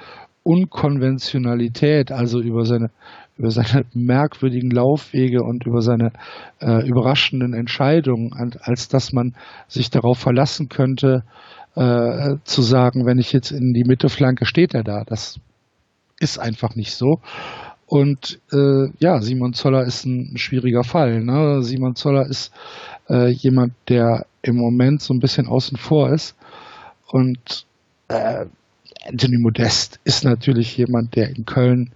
[0.43, 2.89] Unkonventionalität, also über seine
[3.37, 6.11] über seine merkwürdigen Laufwege und über seine
[6.59, 9.35] äh, überraschenden Entscheidungen, als dass man
[9.67, 11.23] sich darauf verlassen könnte,
[11.75, 15.03] äh, zu sagen, wenn ich jetzt in die Mitte flanke, steht er da.
[15.05, 15.39] Das
[16.19, 17.19] ist einfach nicht so.
[17.87, 21.23] Und äh, ja, Simon Zoller ist ein, schwieriger Fall.
[21.23, 21.61] Ne?
[21.61, 22.53] Simon Zoller ist
[23.09, 26.35] äh, jemand, der im Moment so ein bisschen außen vor ist.
[27.07, 27.65] Und
[28.07, 28.45] äh,
[29.05, 31.93] Anthony Modest ist natürlich jemand, der in Köln,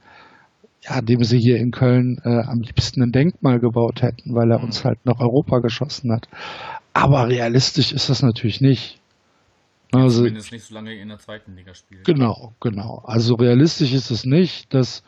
[0.82, 4.62] ja, dem sie hier in Köln äh, am liebsten ein Denkmal gebaut hätten, weil er
[4.62, 6.28] uns halt nach Europa geschossen hat.
[6.94, 9.00] Aber realistisch ist das natürlich nicht.
[9.92, 12.04] Also, Zumindest nicht so lange in der zweiten Liga spielt.
[12.06, 13.04] Genau, genau.
[13.06, 15.04] Also realistisch ist es nicht, dass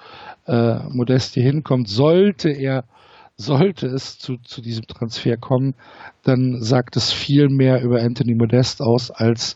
[0.45, 1.89] äh, Modest hier hinkommt.
[1.89, 2.85] Sollte er
[3.37, 5.75] sollte es zu, zu diesem Transfer kommen,
[6.23, 9.55] dann sagt es viel mehr über Anthony Modest aus als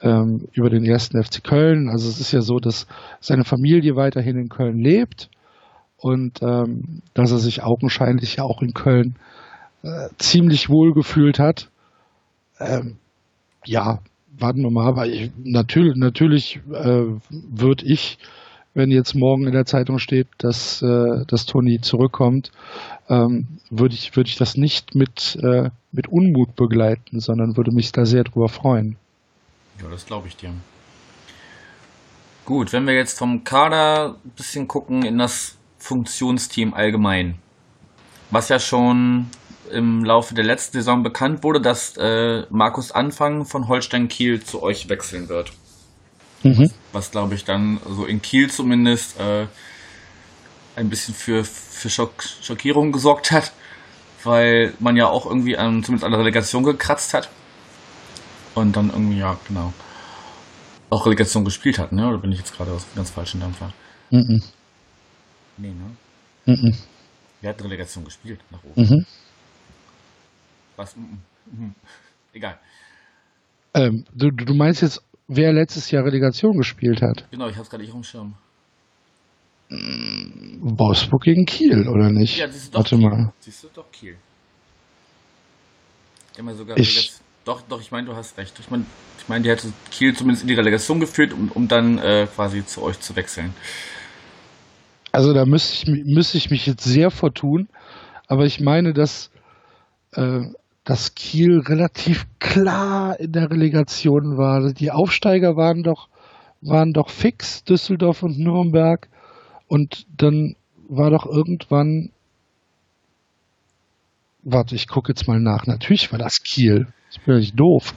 [0.00, 1.90] ähm, über den ersten FC Köln.
[1.90, 2.86] Also es ist ja so, dass
[3.20, 5.28] seine Familie weiterhin in Köln lebt
[5.98, 9.16] und ähm, dass er sich augenscheinlich ja auch in Köln
[9.82, 11.70] äh, ziemlich wohl gefühlt hat.
[12.58, 12.96] Ähm,
[13.64, 13.98] ja,
[14.38, 18.18] warten wir mal, aber ich, natürlich, natürlich äh, würde ich
[18.78, 22.52] wenn jetzt morgen in der Zeitung steht, dass, äh, dass Toni zurückkommt,
[23.08, 27.90] ähm, würde ich, würde ich das nicht mit, äh, mit Unmut begleiten, sondern würde mich
[27.90, 28.96] da sehr drüber freuen.
[29.82, 30.52] Ja, das glaube ich dir.
[32.44, 37.34] Gut, wenn wir jetzt vom Kader ein bisschen gucken in das Funktionsteam allgemein,
[38.30, 39.26] was ja schon
[39.72, 44.62] im Laufe der letzten Saison bekannt wurde, dass äh, Markus Anfang von Holstein Kiel zu
[44.62, 45.52] euch wechseln wird.
[46.42, 46.70] Mhm.
[46.92, 49.46] Was, glaube ich dann so in Kiel zumindest äh,
[50.76, 53.52] ein bisschen für, für Schock, Schockierung gesorgt hat,
[54.22, 57.28] weil man ja auch irgendwie an, zumindest an der Relegation gekratzt hat.
[58.54, 59.72] Und dann irgendwie, ja, genau.
[60.90, 62.08] Auch Relegation gespielt hat, ne?
[62.08, 63.72] Oder bin ich jetzt gerade ganz falsch in Dampfer?
[64.10, 64.42] Mhm.
[65.58, 65.96] Nee, ne?
[66.46, 66.74] Mhm.
[67.40, 68.82] Wer hat Relegation gespielt nach oben?
[68.82, 69.06] Mhm.
[70.76, 70.96] Was?
[70.96, 71.20] Mhm.
[71.46, 71.74] mhm.
[72.32, 72.58] Egal.
[73.74, 77.30] Ähm, du, du meinst jetzt, wer letztes Jahr Relegation gespielt hat?
[77.30, 78.34] Genau, ich hab's gerade nicht auf dem Schirm.
[80.60, 82.38] Wolfsburg gegen Kiel, oder nicht?
[82.38, 83.08] Ja, siehst du doch Warte Kiel.
[83.08, 83.32] mal.
[83.40, 84.16] Siehst du doch Kiel.
[86.38, 87.12] Immer sogar ich,
[87.44, 88.54] doch, doch, ich meine, du hast recht.
[88.60, 88.84] Ich meine,
[89.18, 92.64] ich mein, die hätte Kiel zumindest in die Relegation geführt, um, um dann äh, quasi
[92.64, 93.54] zu euch zu wechseln.
[95.12, 97.68] Also da müsste ich, müsste ich mich jetzt sehr vertun,
[98.26, 99.30] aber ich meine, dass,
[100.12, 100.42] äh,
[100.88, 104.72] dass Kiel relativ klar in der Relegation war.
[104.72, 106.08] Die Aufsteiger waren doch,
[106.62, 109.06] waren doch fix, Düsseldorf und Nürnberg.
[109.66, 110.56] Und dann
[110.88, 112.10] war doch irgendwann.
[114.42, 115.66] Warte, ich gucke jetzt mal nach.
[115.66, 116.86] Natürlich war das Kiel.
[117.10, 117.92] Ich bin ja nicht doof.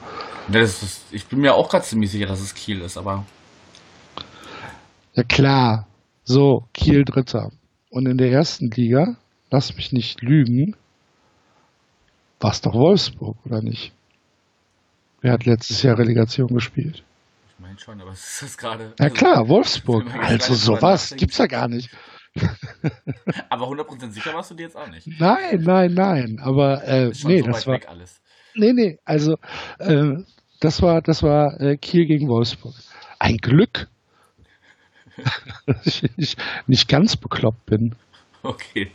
[0.52, 3.26] Ist, ich bin mir auch gerade ziemlich sicher, dass es Kiel ist, aber.
[5.14, 5.88] Ja, klar.
[6.26, 7.52] So, Kiel Dritter.
[7.90, 9.16] Und in der ersten Liga,
[9.50, 10.76] lass mich nicht lügen,
[12.42, 13.94] war es doch Wolfsburg, oder nicht?
[15.22, 17.04] Wer hat letztes Jahr Relegation gespielt?
[17.72, 18.94] meine schon, aber es ist gerade.
[19.00, 20.06] Ja also, klar, Wolfsburg.
[20.14, 21.90] Also sowas gibt's ja gar nicht.
[23.50, 25.06] aber 100% sicher warst du dir jetzt auch nicht.
[25.20, 26.40] Nein, nein, nein.
[26.42, 27.80] Aber äh, nee, so das war.
[27.88, 28.22] Alles.
[28.56, 29.38] Nee, nee, also
[29.80, 30.14] äh,
[30.60, 32.76] das war, das war äh, Kiel gegen Wolfsburg.
[33.20, 33.88] Ein Glück,
[35.66, 37.96] dass ich nicht ganz bekloppt bin.
[38.44, 38.92] Okay.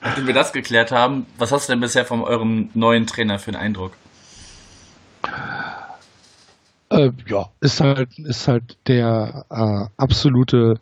[0.00, 3.52] Nachdem wir das geklärt haben, was hast du denn bisher von eurem neuen Trainer für
[3.52, 3.92] einen Eindruck?
[6.90, 10.80] Äh, ja, ist halt, ist halt der äh, absolute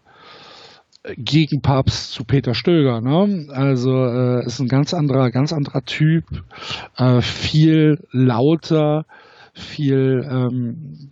[1.05, 3.48] Gegenpapst zu Peter Stöger, ne?
[3.52, 6.24] Also äh, ist ein ganz anderer, ganz anderer Typ,
[6.96, 9.05] äh, viel lauter,
[9.52, 11.11] viel ähm,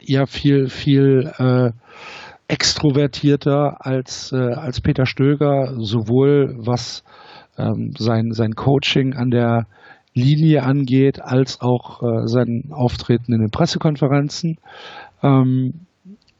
[0.00, 1.72] ja viel viel äh,
[2.48, 7.04] extrovertierter als äh, als Peter Stöger, sowohl was
[7.56, 9.66] ähm, sein sein Coaching an der
[10.14, 14.58] Linie angeht, als auch äh, sein Auftreten in den Pressekonferenzen.
[15.22, 15.86] Ähm,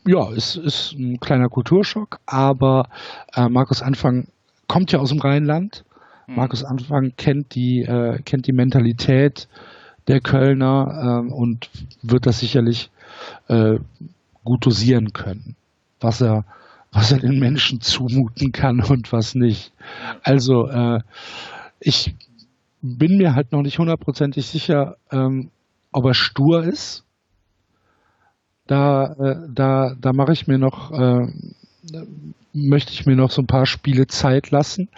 [0.07, 2.89] ja, es ist ein kleiner Kulturschock, aber
[3.35, 4.29] äh, Markus Anfang
[4.69, 5.85] kommt ja aus dem Rheinland.
[6.27, 6.37] Mhm.
[6.37, 9.49] Markus Anfang kennt die, äh, kennt die Mentalität
[10.07, 11.71] der Kölner äh, und
[12.03, 12.91] wird das sicherlich
[13.49, 13.79] äh,
[14.45, 15.57] gut dosieren können,
[16.05, 16.45] was er,
[16.93, 19.73] was er den Menschen zumuten kann und was nicht.
[20.23, 21.01] Also äh,
[21.81, 22.15] ich
[22.83, 25.51] bin mir halt noch nicht hundertprozentig sicher, ähm,
[25.91, 27.05] ob er stur ist.
[28.67, 31.27] Da, äh, da, da mache ich mir noch, äh,
[32.53, 34.89] möchte ich mir noch so ein paar Spiele Zeit lassen.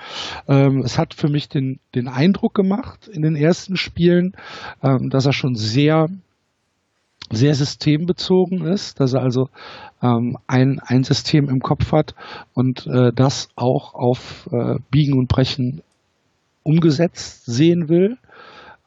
[0.49, 4.35] Ähm, es hat für mich den, den Eindruck gemacht in den ersten Spielen,
[4.83, 6.09] ähm, dass er schon sehr
[7.31, 9.49] sehr systembezogen ist, dass er also
[10.03, 12.15] ähm, ein, ein System im Kopf hat
[12.55, 15.83] und äh, das auch auf äh, Biegen und Brechen
[16.63, 18.19] umgesetzt sehen will.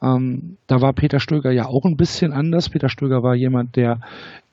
[0.02, 2.70] Ähm, da war Peter Stöger ja auch ein bisschen anders.
[2.70, 4.00] Peter Stöger war jemand, der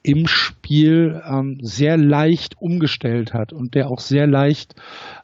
[0.04, 4.76] im Spiel ähm, sehr leicht umgestellt hat und der auch sehr leicht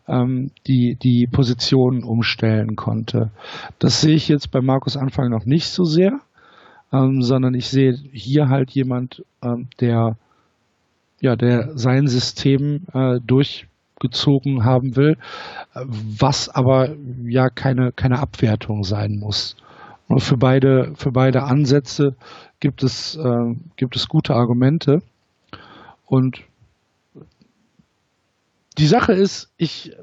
[0.07, 3.31] ähm, die, die Positionen umstellen konnte.
[3.79, 6.19] Das sehe ich jetzt bei Markus Anfang noch nicht so sehr,
[6.93, 10.15] ähm, sondern ich sehe hier halt jemand, ähm, der
[11.23, 13.67] ja, der sein System äh, durch
[14.01, 15.15] gezogen haben will,
[15.73, 16.89] was aber
[17.23, 19.55] ja keine, keine Abwertung sein muss.
[20.09, 22.15] Und für beide, für beide Ansätze
[22.59, 25.01] gibt es, äh, gibt es gute Argumente.
[26.05, 26.41] Und
[28.77, 29.95] die Sache ist, ich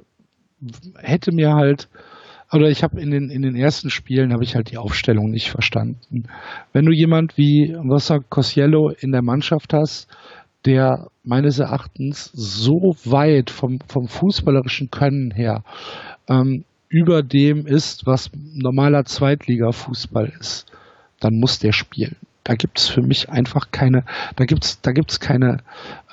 [0.96, 1.90] hätte mir halt,
[2.52, 5.50] oder ich habe in den, in den ersten Spielen habe ich halt die Aufstellung nicht
[5.50, 6.24] verstanden.
[6.72, 10.08] Wenn du jemand wie Wasser Cosiello in der Mannschaft hast,
[10.64, 15.62] der meines Erachtens so weit vom, vom fußballerischen Können her
[16.28, 20.66] ähm, über dem ist, was normaler Zweitliga-Fußball ist,
[21.20, 22.16] dann muss der spielen.
[22.42, 24.04] Da gibt es für mich einfach keine,
[24.36, 25.58] da gibt's, da gibt's keine,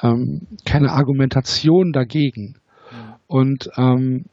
[0.03, 2.55] ähm, keine Argumentation dagegen.
[3.25, 4.25] Und ähm,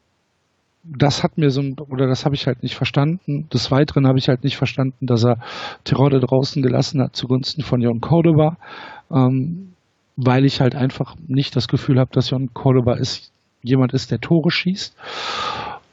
[0.85, 3.49] das hat mir so ein, oder das habe ich halt nicht verstanden.
[3.53, 5.39] Des Weiteren habe ich halt nicht verstanden, dass er
[5.85, 8.57] Tirode draußen gelassen hat zugunsten von Jon Cordoba.
[9.11, 9.75] Ähm,
[10.17, 14.21] weil ich halt einfach nicht das Gefühl habe, dass Jon Cordoba ist, jemand ist, der
[14.21, 14.95] Tore schießt.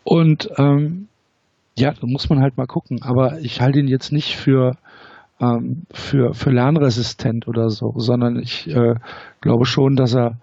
[0.03, 1.07] Und ähm,
[1.77, 3.01] ja, da muss man halt mal gucken.
[3.01, 4.77] Aber ich halte ihn jetzt nicht für,
[5.39, 8.95] ähm, für, für lernresistent oder so, sondern ich äh,
[9.41, 10.37] glaube schon, dass er,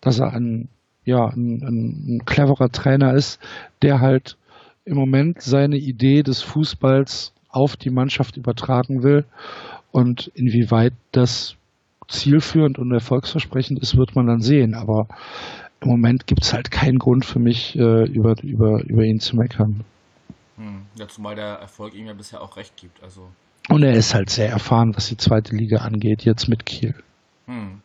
[0.00, 0.68] dass er ein,
[1.04, 3.40] ja, ein, ein, ein cleverer Trainer ist,
[3.82, 4.36] der halt
[4.84, 9.24] im Moment seine Idee des Fußballs auf die Mannschaft übertragen will.
[9.90, 11.56] Und inwieweit das
[12.08, 14.74] zielführend und erfolgsversprechend ist, wird man dann sehen.
[14.74, 15.06] Aber
[15.80, 19.36] im Moment gibt es halt keinen Grund für mich, äh, über, über, über ihn zu
[19.36, 19.84] meckern.
[20.56, 20.82] Hm.
[20.98, 23.02] Ja, zumal der Erfolg ihm ja bisher auch recht gibt.
[23.02, 23.28] Also.
[23.68, 26.94] Und er ist halt sehr erfahren, was die zweite Liga angeht, jetzt mit Kiel.
[27.46, 27.80] Hm.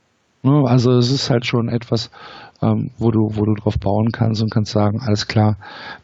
[0.48, 2.10] Ne, also es ist halt schon etwas,
[2.62, 5.58] ähm, wo du, wo du drauf bauen kannst und kannst sagen, alles klar,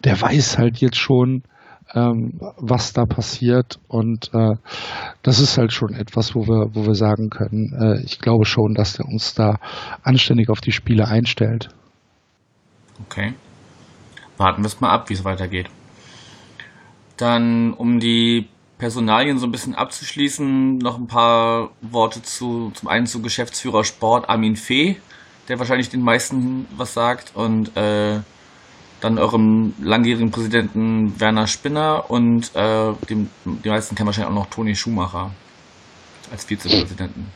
[0.04, 1.44] der weiß halt jetzt schon,
[1.94, 4.56] ähm, was da passiert und äh,
[5.22, 8.74] das ist halt schon etwas, wo wir, wo wir sagen können, äh, ich glaube schon,
[8.74, 9.60] dass der uns da
[10.04, 11.70] anständig auf die Spiele einstellt.
[13.06, 13.36] Okay.
[14.36, 15.70] Warten wir es mal ab, wie es weitergeht.
[17.16, 18.50] Dann, um die
[18.84, 24.28] Personalien so ein bisschen abzuschließen, noch ein paar Worte zu, zum einen zu Geschäftsführer Sport
[24.28, 24.98] Armin Fee,
[25.48, 28.20] der wahrscheinlich den meisten was sagt, und äh,
[29.00, 34.50] dann eurem langjährigen Präsidenten Werner Spinner und äh, dem, die meisten kennen wahrscheinlich auch noch
[34.50, 35.32] Toni Schumacher
[36.30, 37.32] als Vizepräsidenten.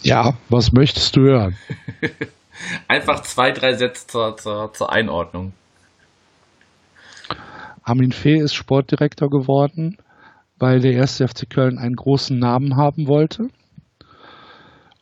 [0.00, 1.58] Ja, was möchtest du hören?
[2.88, 5.52] Einfach zwei, drei Sätze zur, zur, zur Einordnung.
[7.88, 9.96] Armin Fee ist Sportdirektor geworden,
[10.58, 13.48] weil der erste FC Köln einen großen Namen haben wollte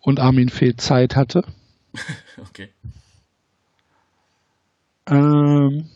[0.03, 1.43] und Armin Fee Zeit hatte.
[2.39, 2.69] okay.
[5.09, 5.89] Ähm,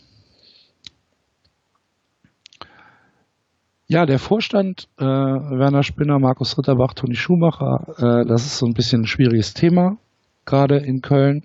[3.87, 8.74] ja, der Vorstand, äh, Werner Spinner, Markus Ritterbach, Toni Schumacher, äh, das ist so ein
[8.74, 9.96] bisschen ein schwieriges Thema,
[10.44, 11.44] gerade in Köln,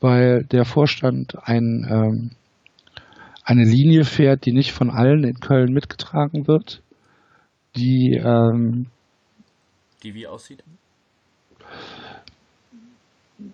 [0.00, 2.30] weil der Vorstand ein ähm,
[3.44, 6.82] eine Linie fährt, die nicht von allen in Köln mitgetragen wird,
[7.76, 8.86] die ähm,
[10.04, 10.62] die wie aussieht?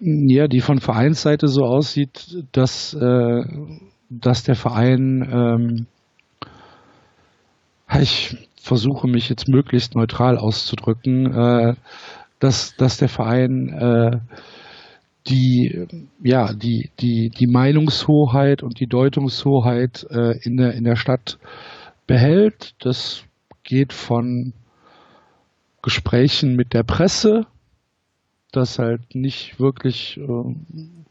[0.00, 3.42] Ja, die von Vereinsseite so aussieht, dass, äh,
[4.08, 5.86] dass der Verein, ähm,
[8.00, 11.74] ich versuche mich jetzt möglichst neutral auszudrücken, äh,
[12.40, 14.18] dass, dass der Verein äh,
[15.26, 15.86] die,
[16.22, 21.38] ja, die, die, die Meinungshoheit und die Deutungshoheit äh, in, der, in der Stadt
[22.06, 22.74] behält.
[22.80, 23.24] Das
[23.62, 24.52] geht von
[25.82, 27.46] Gesprächen mit der Presse,
[28.52, 30.54] dass halt nicht wirklich äh,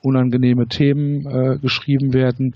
[0.02, 2.56] unangenehme Themen äh, geschrieben werden,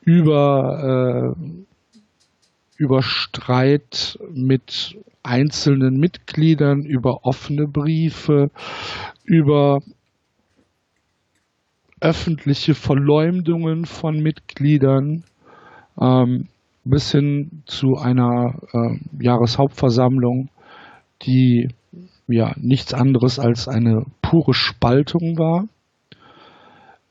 [0.00, 8.50] über, äh, über Streit mit einzelnen Mitgliedern, über offene Briefe,
[9.24, 9.82] über
[12.00, 15.24] öffentliche Verleumdungen von Mitgliedern
[16.00, 16.48] ähm,
[16.84, 20.48] bis hin zu einer äh, Jahreshauptversammlung,
[21.22, 21.68] die
[22.26, 25.66] ja nichts anderes als eine pure Spaltung war.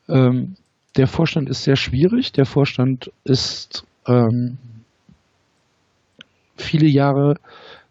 [0.07, 0.55] Ähm,
[0.95, 2.31] der Vorstand ist sehr schwierig.
[2.31, 4.57] Der Vorstand ist ähm,
[6.55, 7.35] viele Jahre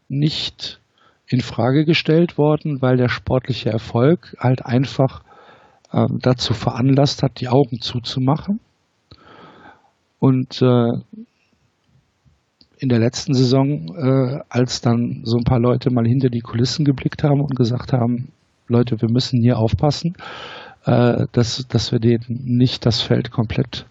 [0.08, 0.80] nicht
[1.28, 5.22] in Frage gestellt worden, weil der sportliche Erfolg halt einfach
[5.96, 8.60] äh, dazu veranlasst hat, die Augen zuzumachen.
[10.18, 10.92] Und äh,
[12.78, 16.84] in der letzten Saison, äh, als dann so ein paar Leute mal hinter die Kulissen
[16.84, 18.28] geblickt haben und gesagt haben,
[18.68, 20.16] Leute, wir müssen hier aufpassen,
[20.84, 23.86] äh, dass, dass wir denen nicht das Feld komplett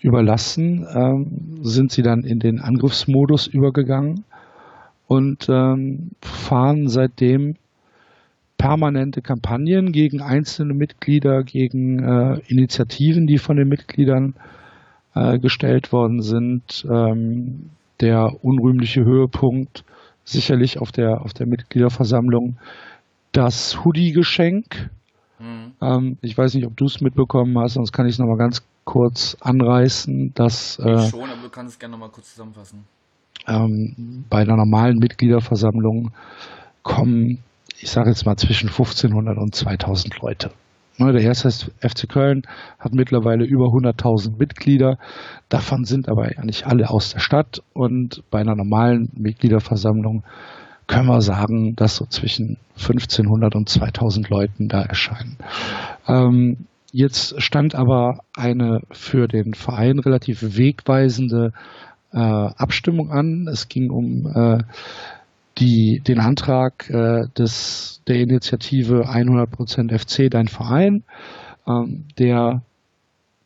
[0.00, 4.24] überlassen, ähm, sind sie dann in den Angriffsmodus übergegangen
[5.06, 7.56] und ähm, fahren seitdem
[8.60, 14.34] permanente Kampagnen gegen einzelne Mitglieder, gegen äh, Initiativen, die von den Mitgliedern
[15.14, 16.86] äh, gestellt worden sind.
[16.90, 17.70] Ähm,
[18.02, 19.84] der unrühmliche Höhepunkt
[20.24, 22.58] sicherlich auf der, auf der Mitgliederversammlung
[23.32, 24.90] das Hoodie-Geschenk.
[25.38, 25.72] Mhm.
[25.80, 28.62] Ähm, ich weiß nicht, ob du es mitbekommen hast, sonst kann ich es nochmal ganz
[28.84, 30.34] kurz anreißen.
[30.34, 32.84] Dass, äh, schon, aber du kannst es gerne nochmal kurz zusammenfassen.
[33.48, 36.12] Ähm, bei einer normalen Mitgliederversammlung
[36.82, 37.38] kommen
[37.82, 40.50] ich sage jetzt mal zwischen 1500 und 2000 Leute.
[40.98, 42.42] Ne, der erste FC Köln
[42.78, 44.98] hat mittlerweile über 100.000 Mitglieder.
[45.48, 47.62] Davon sind aber nicht alle aus der Stadt.
[47.72, 50.24] Und bei einer normalen Mitgliederversammlung
[50.86, 55.38] können wir sagen, dass so zwischen 1500 und 2000 Leuten da erscheinen.
[56.06, 61.52] Ähm, jetzt stand aber eine für den Verein relativ wegweisende
[62.12, 63.48] äh, Abstimmung an.
[63.50, 64.58] Es ging um äh,
[65.58, 71.02] die, den Antrag äh, des, der Initiative 100% FC, dein Verein,
[71.66, 72.62] ähm, der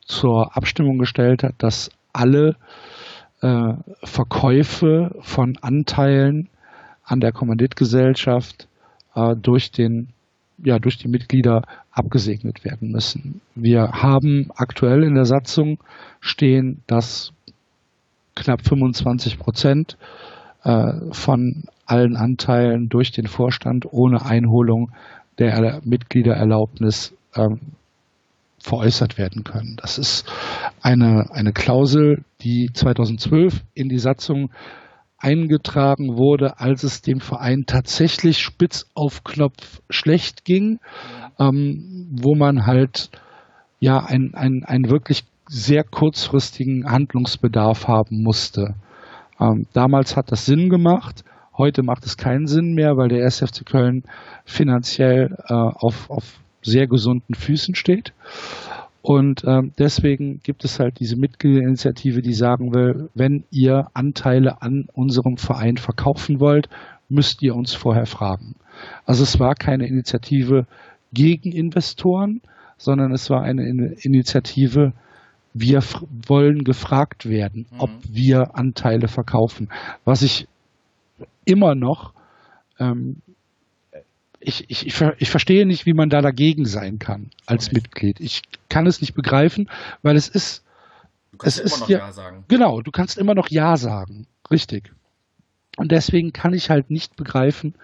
[0.00, 2.56] zur Abstimmung gestellt hat, dass alle
[3.40, 6.48] äh, Verkäufe von Anteilen
[7.04, 8.68] an der Kommanditgesellschaft
[9.14, 10.08] äh, durch den
[10.58, 13.40] ja, durch die Mitglieder abgesegnet werden müssen.
[13.54, 15.78] Wir haben aktuell in der Satzung
[16.20, 17.32] stehen, dass
[18.36, 19.96] knapp 25 Prozent
[20.62, 24.90] äh, von allen Anteilen durch den Vorstand ohne Einholung
[25.38, 27.60] der Mitgliedererlaubnis ähm,
[28.58, 29.76] veräußert werden können.
[29.80, 30.26] Das ist
[30.80, 34.50] eine, eine Klausel, die 2012 in die Satzung
[35.18, 40.80] eingetragen wurde, als es dem Verein tatsächlich spitz auf Knopf schlecht ging,
[41.38, 43.10] ähm, wo man halt
[43.80, 48.74] ja einen ein wirklich sehr kurzfristigen Handlungsbedarf haben musste.
[49.40, 51.24] Ähm, damals hat das Sinn gemacht,
[51.56, 54.04] heute macht es keinen Sinn mehr, weil der SFC Köln
[54.44, 58.12] finanziell äh, auf, auf sehr gesunden Füßen steht.
[59.02, 64.86] Und ähm, deswegen gibt es halt diese Mitgliederinitiative, die sagen will, wenn ihr Anteile an
[64.94, 66.70] unserem Verein verkaufen wollt,
[67.10, 68.54] müsst ihr uns vorher fragen.
[69.04, 70.66] Also es war keine Initiative
[71.12, 72.40] gegen Investoren,
[72.78, 74.94] sondern es war eine Initiative,
[75.52, 75.82] wir
[76.26, 78.00] wollen gefragt werden, ob mhm.
[78.08, 79.68] wir Anteile verkaufen.
[80.04, 80.48] Was ich
[81.44, 82.12] immer noch
[82.78, 83.22] ähm,
[84.44, 88.20] ich, ich, ich, ich verstehe nicht, wie man da dagegen sein kann als Mitglied.
[88.20, 89.70] Ich kann es nicht begreifen,
[90.02, 90.62] weil es ist.
[91.32, 92.44] Du kannst es immer noch ja, Ja sagen.
[92.48, 94.26] Genau, du kannst immer noch Ja sagen.
[94.50, 94.92] Richtig.
[95.76, 97.74] Und deswegen kann ich halt nicht begreifen,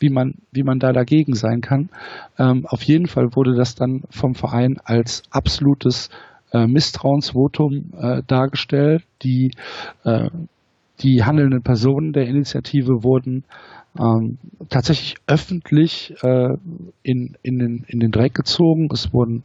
[0.00, 1.90] wie man, wie man da dagegen sein kann.
[2.38, 6.10] Ähm, auf jeden Fall wurde das dann vom Verein als absolutes
[6.52, 9.04] äh, Misstrauensvotum äh, dargestellt.
[9.22, 9.52] Die,
[10.02, 10.28] äh,
[11.00, 13.44] die handelnden Personen der Initiative wurden
[13.98, 14.38] ähm,
[14.68, 16.56] tatsächlich öffentlich äh,
[17.02, 18.88] in, in, den, in den Dreck gezogen.
[18.92, 19.44] Es wurden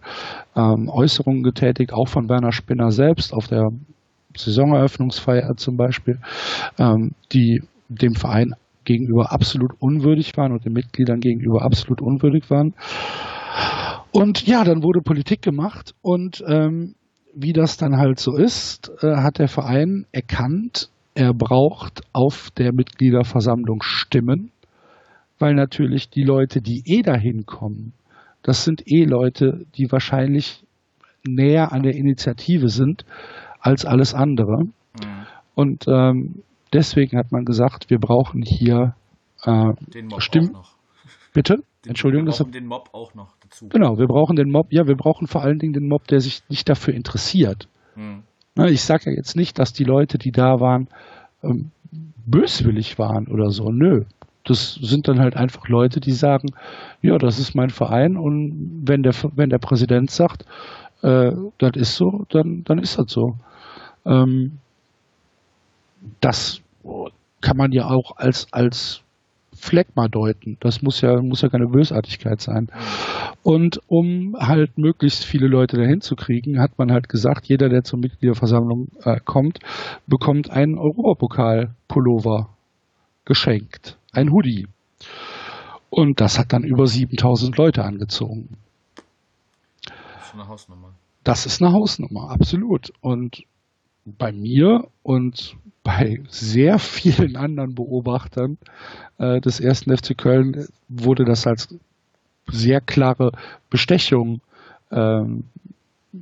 [0.56, 3.70] ähm, Äußerungen getätigt, auch von Werner Spinner selbst auf der
[4.36, 6.20] Saisoneröffnungsfeier zum Beispiel,
[6.78, 12.74] ähm, die dem Verein gegenüber absolut unwürdig waren und den Mitgliedern gegenüber absolut unwürdig waren.
[14.12, 16.96] Und ja, dann wurde Politik gemacht und ähm,
[17.34, 22.74] wie das dann halt so ist, äh, hat der Verein erkannt, er braucht auf der
[22.74, 24.52] Mitgliederversammlung Stimmen,
[25.40, 27.94] weil natürlich die Leute, die eh dahin kommen,
[28.44, 30.64] das sind eh Leute, die wahrscheinlich
[31.28, 33.06] näher an der Initiative sind
[33.60, 34.64] als alles andere.
[34.64, 35.26] Mhm.
[35.54, 36.44] Und ähm,
[36.74, 38.96] deswegen hat man gesagt, wir brauchen hier
[39.44, 39.74] äh,
[40.18, 40.58] Stimmen.
[41.34, 41.58] Bitte?
[41.86, 43.68] Den, Entschuldigung, wir brauchen den Mob auch noch dazu.
[43.70, 44.68] Genau, wir brauchen den Mob.
[44.72, 47.68] Ja, wir brauchen vor allen Dingen den Mob, der sich nicht dafür interessiert.
[47.96, 48.24] Mhm.
[48.56, 50.88] Na, ich sage ja jetzt nicht, dass die Leute, die da waren,
[51.44, 51.72] ähm,
[52.26, 53.72] böswillig waren oder so.
[53.72, 54.04] Nö.
[54.44, 56.52] Das sind dann halt einfach Leute, die sagen,
[57.02, 60.46] ja, das ist mein Verein und wenn der, wenn der Präsident sagt,
[61.04, 63.36] äh, das ist so, dann, dann ist das so.
[64.06, 64.58] Ähm,
[66.20, 66.62] das
[67.40, 69.02] kann man ja auch als, als
[69.62, 70.58] Phlegma deuten.
[70.60, 72.70] Das muss ja, muss ja keine Bösartigkeit sein.
[73.44, 77.84] Und um halt möglichst viele Leute dahin zu kriegen, hat man halt gesagt, jeder, der
[77.84, 79.60] zur Mitgliederversammlung äh, kommt,
[80.08, 82.50] bekommt einen Europapokal-Pullover
[83.26, 83.98] geschenkt.
[84.12, 84.68] Ein Hoodie.
[85.92, 88.58] Und das hat dann über 7000 Leute angezogen.
[89.86, 90.90] Das ist eine Hausnummer.
[91.24, 92.92] Das ist eine Hausnummer, absolut.
[93.02, 93.44] Und
[94.06, 98.58] bei mir und bei sehr vielen anderen Beobachtern
[99.18, 101.74] äh, des ersten FC Köln wurde das als
[102.48, 103.32] sehr klare
[103.70, 104.42] Bestechung
[104.92, 105.46] ähm,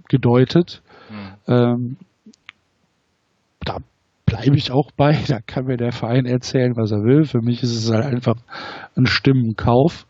[0.07, 0.82] gedeutet.
[1.10, 1.53] Mhm.
[1.53, 1.97] Ähm,
[3.62, 3.78] da
[4.26, 7.26] bleibe ich auch bei, da kann mir der Verein erzählen, was er will.
[7.26, 8.36] Für mich ist es halt einfach
[8.95, 10.05] ein Stimmenkauf.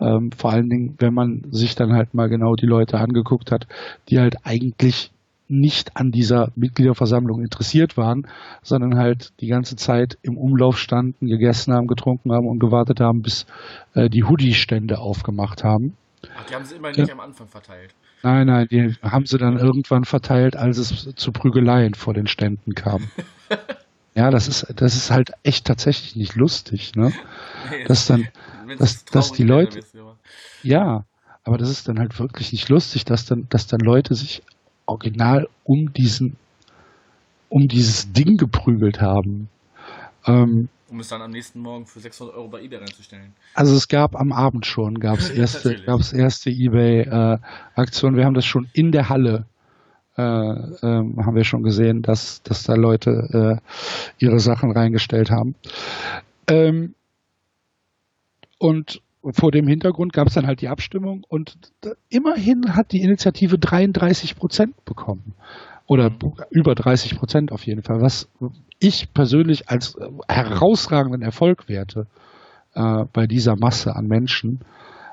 [0.00, 3.66] Ähm, vor allen Dingen, wenn man sich dann halt mal genau die Leute angeguckt hat,
[4.08, 5.12] die halt eigentlich
[5.48, 8.26] nicht an dieser Mitgliederversammlung interessiert waren,
[8.62, 13.22] sondern halt die ganze Zeit im Umlauf standen, gegessen haben, getrunken haben und gewartet haben,
[13.22, 13.46] bis
[13.94, 15.96] äh, die Hoodie-Stände aufgemacht haben.
[16.36, 17.12] Ach, die haben sie immer nicht ja.
[17.12, 17.94] am Anfang verteilt.
[18.22, 22.74] Nein, nein, die haben sie dann irgendwann verteilt, als es zu Prügeleien vor den Ständen
[22.74, 23.10] kam.
[24.14, 27.12] ja, das ist, das ist halt echt tatsächlich nicht lustig, ne?
[27.70, 28.28] Nee, dass dann,
[28.78, 29.80] dass, dass die Leute,
[30.62, 31.04] ja,
[31.44, 34.42] aber das ist dann halt wirklich nicht lustig, dass dann, dass dann Leute sich
[34.86, 36.36] original um diesen,
[37.48, 39.48] um dieses Ding geprügelt haben.
[40.26, 43.32] Ähm, um es dann am nächsten Morgen für 600 Euro bei eBay reinzustellen.
[43.54, 48.14] Also es gab am Abend schon, gab es erste, gab's erste eBay-Aktionen.
[48.14, 49.46] Äh, wir haben das schon in der Halle,
[50.16, 55.56] äh, äh, haben wir schon gesehen, dass, dass da Leute äh, ihre Sachen reingestellt haben.
[56.46, 56.94] Ähm,
[58.58, 59.02] und
[59.32, 61.56] vor dem Hintergrund gab es dann halt die Abstimmung und
[62.08, 65.34] immerhin hat die Initiative 33 Prozent bekommen.
[65.86, 66.34] Oder mhm.
[66.50, 68.28] über 30 Prozent auf jeden Fall, was
[68.78, 69.96] ich persönlich als
[70.28, 72.06] herausragenden Erfolg werte
[72.74, 74.60] äh, bei dieser Masse an Menschen.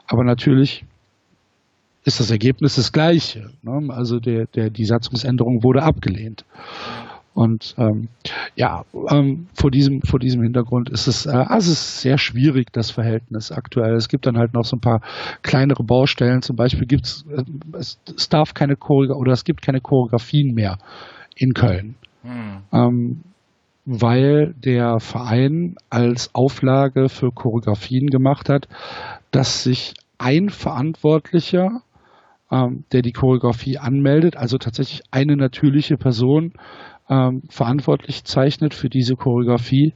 [0.08, 0.86] aber natürlich
[2.04, 3.52] ist das Ergebnis das gleiche.
[3.62, 3.94] Ne?
[3.94, 6.46] Also der, der, die Satzungsänderung wurde abgelehnt.
[7.34, 8.10] Und ähm,
[8.56, 12.74] ja, ähm, vor diesem vor diesem Hintergrund ist es, äh, also es ist sehr schwierig
[12.74, 13.96] das Verhältnis aktuell.
[13.96, 15.02] Es gibt dann halt noch so ein paar
[15.42, 16.42] kleinere Baustellen.
[16.42, 17.44] Zum Beispiel gibt's äh,
[17.78, 20.78] es, es darf keine Choreografie oder es gibt keine Choreografien mehr
[21.36, 22.58] in Köln, hm.
[22.74, 23.22] ähm,
[23.86, 28.68] weil der Verein als Auflage für Choreografien gemacht hat,
[29.32, 31.82] dass sich ein Verantwortlicher
[32.52, 36.54] ähm, der die Choreografie anmeldet, also tatsächlich eine natürliche Person
[37.12, 39.94] ähm, verantwortlich zeichnet für diese Choreografie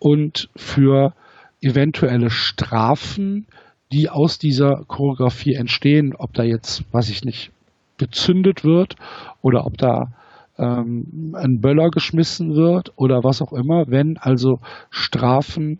[0.00, 1.14] und für
[1.60, 3.46] eventuelle Strafen,
[3.92, 7.52] die aus dieser Choreografie entstehen, ob da jetzt, weiß ich nicht,
[7.96, 8.96] gezündet wird
[9.40, 10.12] oder ob da
[10.58, 15.78] ähm, ein Böller geschmissen wird oder was auch immer, wenn also Strafen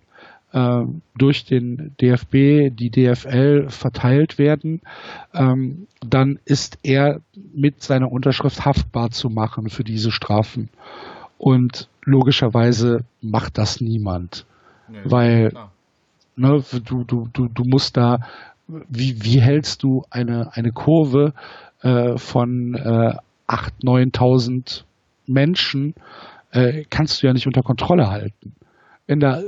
[0.53, 0.83] äh,
[1.17, 4.81] durch den DFB, die DFL verteilt werden,
[5.35, 7.21] ähm, dann ist er
[7.55, 10.71] mit seiner Unterschrift haftbar zu machen für diese Strafen.
[11.37, 14.47] Und logischerweise macht das niemand.
[14.89, 15.53] Nee, weil
[16.37, 18.21] ne, du, du, du, du musst da,
[18.67, 21.35] wie, wie hältst du eine, eine Kurve
[21.83, 23.15] äh, von äh,
[23.49, 24.83] 8.000, 9.000
[25.27, 25.95] Menschen,
[26.53, 28.55] äh, kannst du ja nicht unter Kontrolle halten
[29.09, 29.41] wenn da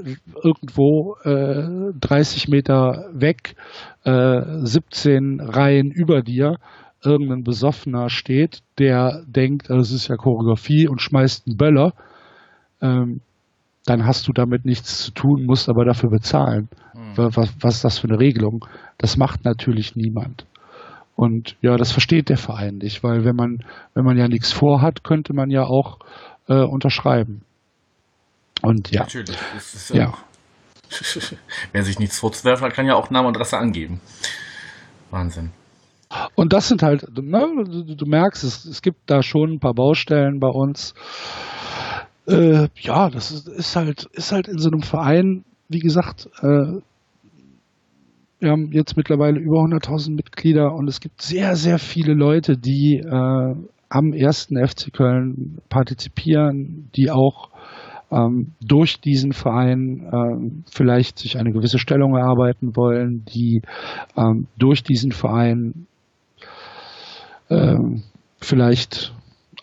[0.42, 3.54] irgendwo äh, 30 Meter weg,
[4.04, 6.56] äh, 17 Reihen über dir,
[7.04, 11.92] irgendein Besoffener steht, der denkt, das ist ja Choreografie und schmeißt einen Böller,
[12.80, 13.20] ähm,
[13.84, 16.68] dann hast du damit nichts zu tun, musst aber dafür bezahlen.
[16.94, 17.12] Mhm.
[17.16, 18.66] Was, was ist das für eine Regelung?
[18.96, 20.46] Das macht natürlich niemand.
[21.16, 25.04] Und ja, das versteht der Verein nicht, weil wenn man, wenn man ja nichts vorhat,
[25.04, 25.98] könnte man ja auch
[26.48, 27.42] äh, unterschreiben.
[28.62, 29.02] Und ja.
[29.02, 29.36] Natürlich.
[29.56, 30.12] Ist, ja.
[31.72, 34.00] Wer sich nichts vorzuwerfen hat, kann ja auch Name und Adresse angeben.
[35.10, 35.50] Wahnsinn.
[36.34, 39.74] Und das sind halt, ne, du, du, merkst, es, es gibt da schon ein paar
[39.74, 40.94] Baustellen bei uns.
[42.26, 46.80] Äh, ja, das ist, ist, halt, ist halt in so einem Verein, wie gesagt, äh,
[48.40, 52.96] wir haben jetzt mittlerweile über 100.000 Mitglieder und es gibt sehr, sehr viele Leute, die
[52.96, 53.54] äh,
[53.88, 57.49] am ersten FC Köln partizipieren, die auch
[58.10, 63.62] ähm, durch diesen Verein ähm, vielleicht sich eine gewisse Stellung erarbeiten wollen, die
[64.16, 65.86] ähm, durch diesen Verein
[67.48, 68.02] ähm,
[68.40, 69.12] vielleicht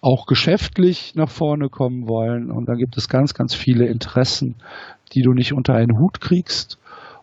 [0.01, 2.51] auch geschäftlich nach vorne kommen wollen.
[2.51, 4.55] Und da gibt es ganz, ganz viele Interessen,
[5.13, 6.77] die du nicht unter einen Hut kriegst.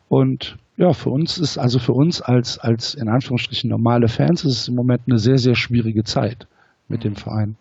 [0.08, 4.60] Und ja, für uns ist, also für uns als, als in Anführungsstrichen normale Fans, ist
[4.60, 6.46] es im Moment eine sehr, sehr schwierige Zeit
[6.88, 7.16] mit dem mhm.
[7.16, 7.56] Verein.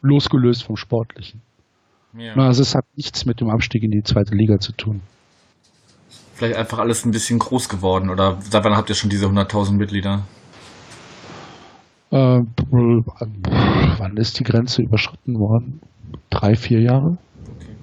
[0.00, 1.42] Losgelöst vom Sportlichen.
[2.14, 2.34] Ja.
[2.34, 5.00] Also es hat nichts mit dem Abstieg in die zweite Liga zu tun.
[6.34, 9.72] Vielleicht einfach alles ein bisschen groß geworden oder seit wann habt ihr schon diese 100.000
[9.72, 10.22] Mitglieder?
[12.10, 12.40] Äh,
[12.70, 15.80] wann ist die Grenze überschritten worden?
[16.28, 17.16] Drei, vier Jahre?
[17.56, 17.76] Okay.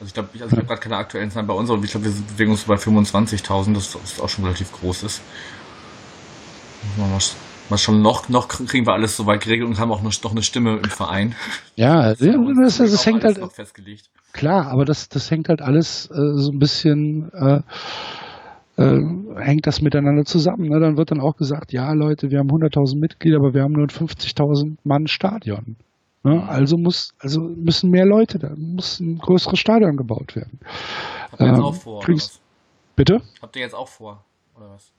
[0.00, 1.90] Also ich glaube, ich, also ich habe gerade keine aktuellen Zahlen bei uns, aber ich
[1.90, 5.22] glaube, wir bewegen uns bei 25.000, das, das auch schon relativ groß ist.
[6.96, 7.10] Mal
[7.70, 10.42] Mal schon noch, noch kriegen wir alles soweit geregelt und haben auch noch, noch eine
[10.42, 11.34] Stimme im Verein.
[11.76, 13.40] Ja, das, das, das, das hängt halt.
[13.52, 14.10] Festgelegt.
[14.32, 17.30] Klar, aber das, das hängt halt alles äh, so ein bisschen.
[17.32, 17.60] Äh,
[18.76, 18.98] äh,
[19.36, 20.68] hängt das miteinander zusammen.
[20.68, 20.80] Ne?
[20.80, 23.84] Dann wird dann auch gesagt, ja Leute, wir haben 100.000 Mitglieder, aber wir haben nur
[23.84, 25.76] ein 50.000 Mann Stadion.
[26.24, 26.42] Ne?
[26.48, 30.60] Also muss, also müssen mehr Leute da, muss ein größeres Stadion gebaut werden.
[31.30, 32.04] Habt ihr jetzt ähm, auch vor?
[32.94, 33.20] Bitte?
[33.40, 34.24] Habt ihr jetzt auch vor,
[34.56, 34.92] oder was?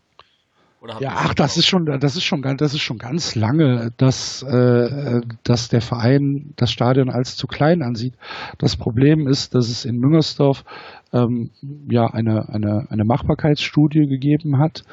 [0.99, 5.21] Ja, ach, das ist schon, das ist schon, das ist schon ganz lange, dass, äh,
[5.43, 8.15] dass der Verein das Stadion als zu klein ansieht.
[8.57, 10.65] Das Problem ist, dass es in Müngersdorf
[11.13, 11.51] ähm,
[11.89, 14.83] ja eine, eine, eine Machbarkeitsstudie gegeben hat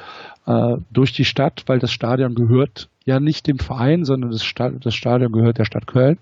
[0.45, 4.69] äh, durch die Stadt, weil das Stadion gehört ja nicht dem Verein, sondern das, Sta
[4.69, 6.19] das Stadion gehört der Stadt Köln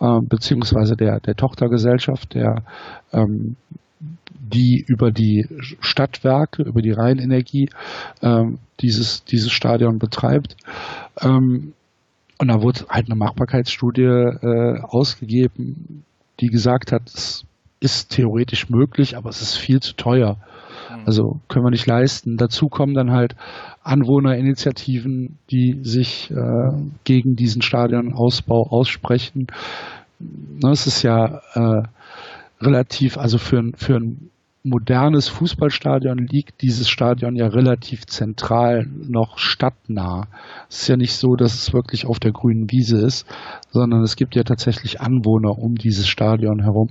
[0.00, 2.64] äh, beziehungsweise der, der Tochtergesellschaft der
[3.12, 3.56] ähm,
[4.52, 5.46] die über die
[5.80, 7.70] Stadtwerke, über die Rheinenergie
[8.22, 10.56] ähm, dieses, dieses Stadion betreibt.
[11.20, 11.72] Ähm,
[12.38, 16.04] und da wurde halt eine Machbarkeitsstudie äh, ausgegeben,
[16.40, 17.44] die gesagt hat, es
[17.80, 20.36] ist theoretisch möglich, aber es ist viel zu teuer.
[20.90, 21.02] Mhm.
[21.06, 22.36] Also können wir nicht leisten.
[22.36, 23.36] Dazu kommen dann halt
[23.82, 26.72] Anwohnerinitiativen, die sich äh,
[27.04, 29.46] gegen diesen Stadionausbau aussprechen.
[30.70, 31.82] Es ist ja äh,
[32.60, 34.30] relativ, also für, für ein
[34.64, 40.26] modernes Fußballstadion liegt dieses Stadion ja relativ zentral noch stadtnah.
[40.70, 43.26] Es ist ja nicht so, dass es wirklich auf der grünen Wiese ist,
[43.70, 46.88] sondern es gibt ja tatsächlich Anwohner um dieses Stadion herum.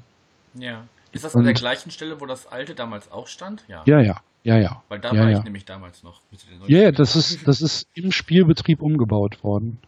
[0.54, 0.84] Ja.
[1.12, 3.64] Ist das an der Und- gleichen Stelle, wo das alte damals auch stand?
[3.68, 3.82] Ja.
[3.86, 4.84] Ja, ja, ja, ja.
[4.90, 5.38] Weil da ja, war ja.
[5.40, 6.22] ich nämlich damals noch.
[6.68, 9.80] Ja, ja, das ist, das ist im Spielbetrieb umgebaut worden.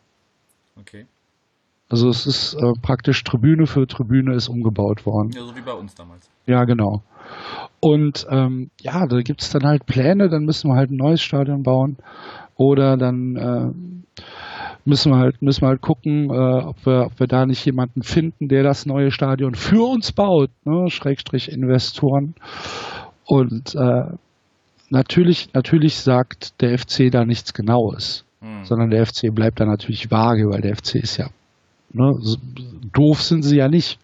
[0.80, 1.06] Okay.
[1.88, 5.32] Also es ist äh, praktisch Tribüne für Tribüne ist umgebaut worden.
[5.32, 6.28] Ja, so wie bei uns damals.
[6.48, 7.04] Ja, genau.
[7.86, 11.62] Und ähm, ja, da gibt's dann halt Pläne, dann müssen wir halt ein neues Stadion
[11.62, 11.98] bauen.
[12.56, 14.24] Oder dann äh,
[14.86, 18.02] müssen wir halt, müssen wir halt gucken, äh, ob, wir, ob wir da nicht jemanden
[18.02, 20.90] finden, der das neue Stadion für uns baut, ne?
[20.90, 22.34] Schrägstrich Investoren.
[23.24, 24.06] Und äh,
[24.90, 28.64] natürlich, natürlich sagt der FC da nichts Genaues, Hm.
[28.64, 31.28] sondern der FC bleibt da natürlich vage, weil der FC ist ja
[31.94, 32.38] ne, so,
[32.94, 34.00] doof sind sie ja nicht.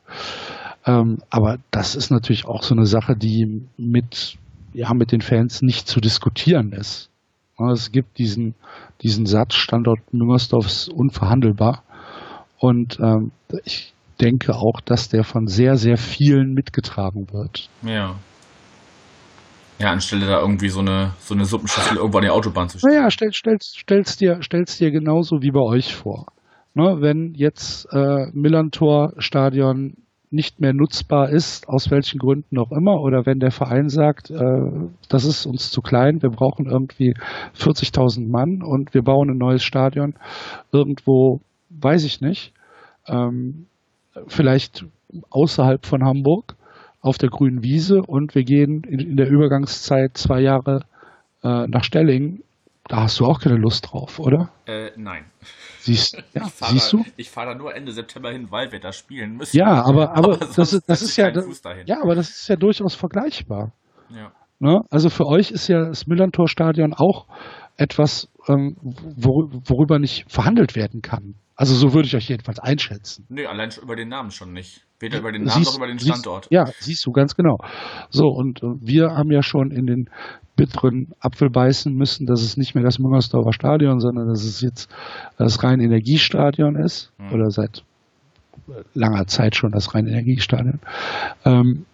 [0.86, 4.38] Ähm, aber das ist natürlich auch so eine Sache, die mit,
[4.74, 7.10] ja, mit den Fans nicht zu diskutieren ist.
[7.72, 8.56] Es gibt diesen,
[9.04, 11.84] diesen Satz, Standort Müngersdorf ist unverhandelbar.
[12.58, 13.32] Und ähm,
[13.66, 17.70] ich denke auch, dass der von sehr, sehr vielen mitgetragen wird.
[17.84, 18.16] Ja.
[19.80, 22.96] Ja, anstelle da irgendwie so eine, so eine Suppenschüssel irgendwo an die Autobahn zu stellen.
[22.96, 26.28] Naja, stell, stell's, stell's, dir, stell's dir genauso wie bei euch vor.
[26.74, 29.96] Ne, wenn jetzt äh, Millantor Stadion
[30.32, 34.72] nicht mehr nutzbar ist, aus welchen Gründen auch immer, oder wenn der Verein sagt, äh,
[35.10, 37.14] das ist uns zu klein, wir brauchen irgendwie
[37.58, 40.16] 40.000 Mann und wir bauen ein neues Stadion
[40.72, 42.54] irgendwo, weiß ich nicht,
[43.08, 43.66] ähm,
[44.28, 44.86] vielleicht
[45.30, 46.56] außerhalb von Hamburg
[47.02, 50.86] auf der grünen Wiese und wir gehen in, in der Übergangszeit zwei Jahre
[51.44, 52.42] äh, nach Stelling,
[52.92, 54.50] da hast du auch keine Lust drauf, oder?
[54.66, 55.24] Äh, nein.
[55.80, 57.06] Siehst, ja, siehst da, du?
[57.16, 59.56] Ich fahre da nur Ende September hin, weil wir da spielen müssen.
[59.56, 61.88] Ja, aber, aber, das, sonst ist, das ist ja, dahin.
[61.88, 63.72] ja, aber das ist ja durchaus vergleichbar.
[64.10, 64.34] Ja.
[64.60, 64.82] Ne?
[64.90, 67.28] Also für euch ist ja das Millantor-Stadion auch
[67.78, 71.36] etwas, ähm, wor worüber nicht verhandelt werden kann.
[71.56, 73.26] Also so würde ich euch jedenfalls einschätzen.
[73.30, 74.82] Nee, allein schon über den Namen schon nicht.
[75.00, 76.48] Weder über den Namen Siehst- noch über den siehst- Standort.
[76.52, 77.58] Ja, siehst du ganz genau.
[78.10, 80.10] So, und äh, wir haben ja schon in den
[80.56, 84.90] bitteren Apfel beißen müssen, dass es nicht mehr das Müngersdorfer Stadion, sondern dass es jetzt
[85.38, 87.12] das rein Energiestadion ist.
[87.18, 87.34] Hm.
[87.34, 87.84] Oder seit
[88.94, 90.80] langer Zeit schon das rein Energiestadion.
[91.46, 91.86] Ähm,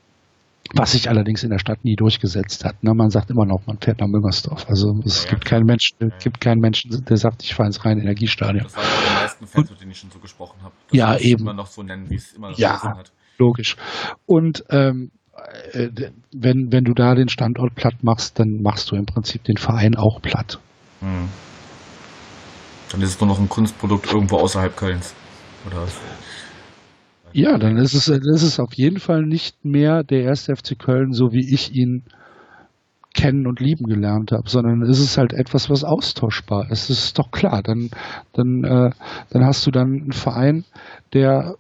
[0.74, 2.84] was sich allerdings in der Stadt nie durchgesetzt hat.
[2.84, 2.94] Ne?
[2.94, 4.68] Man sagt immer noch, man fährt nach Müngersdorf.
[4.68, 5.60] Also es Ja, ja, gibt klar.
[5.60, 6.18] keinen Menschen, Ja, ja.
[6.18, 8.64] gibt keinen Menschen, der sagt, ich fahre ins rein Energiestadion.
[8.64, 10.74] Das auch die meisten Fans, mit denen ich schon so gesprochen habe.
[10.92, 11.42] Ja, muss ich eben.
[11.44, 12.82] immer noch so nennen, wie es immer Ja.
[12.84, 13.14] hat.
[13.38, 13.78] Logisch.
[14.26, 15.27] Und ähm, äh,
[16.32, 19.96] wenn, wenn du da den Standort platt machst, dann machst du im Prinzip den Verein
[19.96, 20.60] auch platt.
[21.00, 21.30] Hm.
[22.92, 25.14] Dann ist es nur noch ein Kunstprodukt irgendwo außerhalb Kölns.
[25.66, 25.88] Oder?
[27.34, 30.80] Ja, dann ist es, dann ist es auf jeden Fall nicht mehr der erste FC
[30.80, 32.04] Köln, so wie ich ihn
[33.14, 36.90] kennen und lieben gelernt habe, sondern es ist halt etwas, was austauschbar ist.
[36.90, 37.62] Das ist doch klar.
[37.64, 37.90] Dann,
[38.34, 38.92] dann, äh,
[39.32, 40.64] dann hast du dann einen Verein,
[41.14, 41.56] der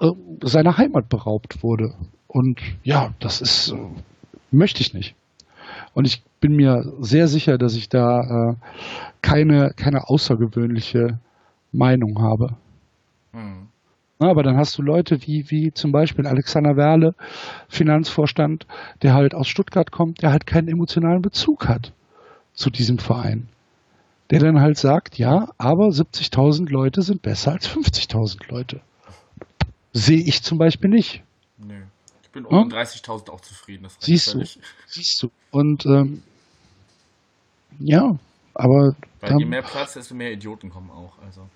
[0.00, 0.10] äh,
[0.42, 1.94] seiner Heimat beraubt wurde.
[2.32, 3.76] Und ja, das ist, äh,
[4.50, 5.14] möchte ich nicht.
[5.92, 8.54] Und ich bin mir sehr sicher, dass ich da äh,
[9.20, 11.18] keine, keine außergewöhnliche
[11.72, 12.56] Meinung habe.
[13.32, 13.68] Hm.
[14.18, 17.14] Na, aber dann hast du Leute wie, wie zum Beispiel Alexander Werle,
[17.68, 18.66] Finanzvorstand,
[19.02, 21.92] der halt aus Stuttgart kommt, der halt keinen emotionalen Bezug hat
[22.54, 23.48] zu diesem Verein.
[24.30, 28.80] Der dann halt sagt, ja, aber 70.000 Leute sind besser als 50.000 Leute.
[29.92, 31.22] Sehe ich zum Beispiel nicht.
[32.32, 33.86] Bin um 30.000 auch zufrieden.
[33.98, 34.42] Siehst du.
[34.86, 35.30] Siehst du.
[35.50, 36.22] Und ähm,
[37.78, 38.18] ja,
[38.54, 41.18] aber Weil je mehr Platz, desto mehr Idioten kommen auch.
[41.24, 41.48] Also.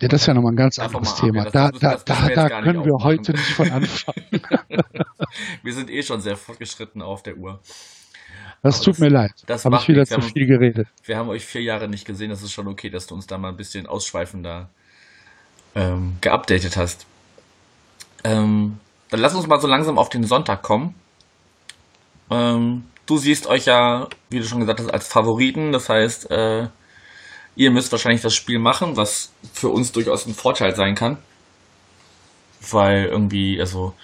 [0.00, 1.44] ja, das ist ja nochmal ein ganz anderes Thema.
[1.44, 4.24] das- Da, das- da, das da, da können wir heute nicht von anfangen.
[5.62, 7.60] Wir sind eh schon sehr fortgeschritten auf der Uhr.
[8.62, 9.32] Das Aber tut das- mir leid.
[9.46, 10.88] das Habe ich wieder zu Wir haben- viel geredet.
[11.04, 12.30] Wir haben euch vier Jahre nicht gesehen.
[12.30, 14.70] Das ist schon okay, dass du uns da mal ein bisschen ausschweifender
[15.74, 17.06] ähm, geupdatet hast.
[18.24, 18.78] Ähm,
[19.10, 20.94] dann lass uns mal so langsam auf den Sonntag kommen.
[22.30, 25.72] Ähm, du siehst euch ja, wie du schon gesagt hast, als Favoriten.
[25.72, 26.68] Das heißt, äh,
[27.54, 31.18] ihr müsst wahrscheinlich das Spiel machen, was für uns durchaus ein Vorteil sein kann.
[32.70, 33.94] Weil irgendwie, also,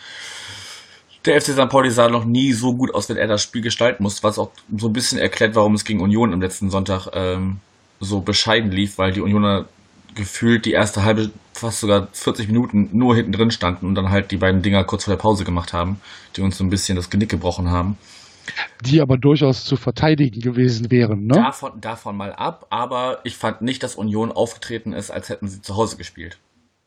[1.24, 1.68] der FC St.
[1.68, 4.50] Pauli sah noch nie so gut aus, wenn er das Spiel gestalten muss, was auch
[4.76, 7.60] so ein bisschen erklärt, warum es gegen Union am letzten Sonntag ähm,
[8.00, 9.66] so bescheiden lief, weil die Unioner
[10.14, 14.30] gefühlt die erste halbe, fast sogar 40 Minuten nur hinten drin standen und dann halt
[14.30, 16.00] die beiden Dinger kurz vor der Pause gemacht haben,
[16.36, 17.96] die uns so ein bisschen das Genick gebrochen haben.
[18.84, 21.34] Die aber durchaus zu verteidigen gewesen wären, ne?
[21.34, 25.62] Davon, davon mal ab, aber ich fand nicht, dass Union aufgetreten ist, als hätten sie
[25.62, 26.38] zu Hause gespielt.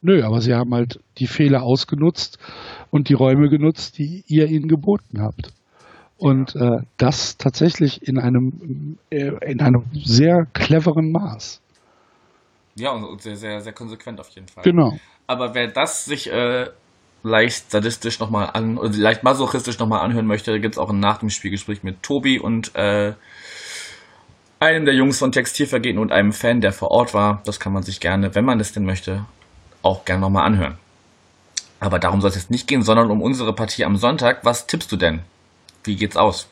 [0.01, 2.37] Nö, aber sie haben halt die Fehler ausgenutzt
[2.91, 5.51] und die Räume genutzt, die ihr ihnen geboten habt.
[6.17, 11.61] Und äh, das tatsächlich in einem, äh, in einem sehr cleveren Maß.
[12.75, 14.63] Ja, und sehr, sehr, sehr konsequent auf jeden Fall.
[14.63, 14.99] Genau.
[15.27, 16.69] Aber wer das sich äh,
[17.23, 21.17] leicht sadistisch nochmal an, oder leicht masochistisch nochmal anhören möchte, gibt es auch ein nach
[21.17, 23.13] dem Spielgespräch mit Tobi und äh,
[24.59, 27.41] einem der Jungs von Textilvergehen und einem Fan, der vor Ort war.
[27.45, 29.25] Das kann man sich gerne, wenn man das denn möchte,
[29.81, 30.77] auch gerne nochmal anhören.
[31.79, 34.43] Aber darum soll es jetzt nicht gehen, sondern um unsere Partie am Sonntag.
[34.43, 35.21] Was tippst du denn?
[35.83, 36.49] Wie geht's aus?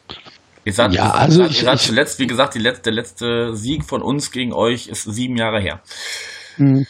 [0.65, 4.01] Ihr sagt, Ja, also ich- ihr zuletzt, wie gesagt, die letzte, der letzte Sieg von
[4.01, 5.81] uns gegen euch ist sieben Jahre her.
[6.55, 6.85] Hm.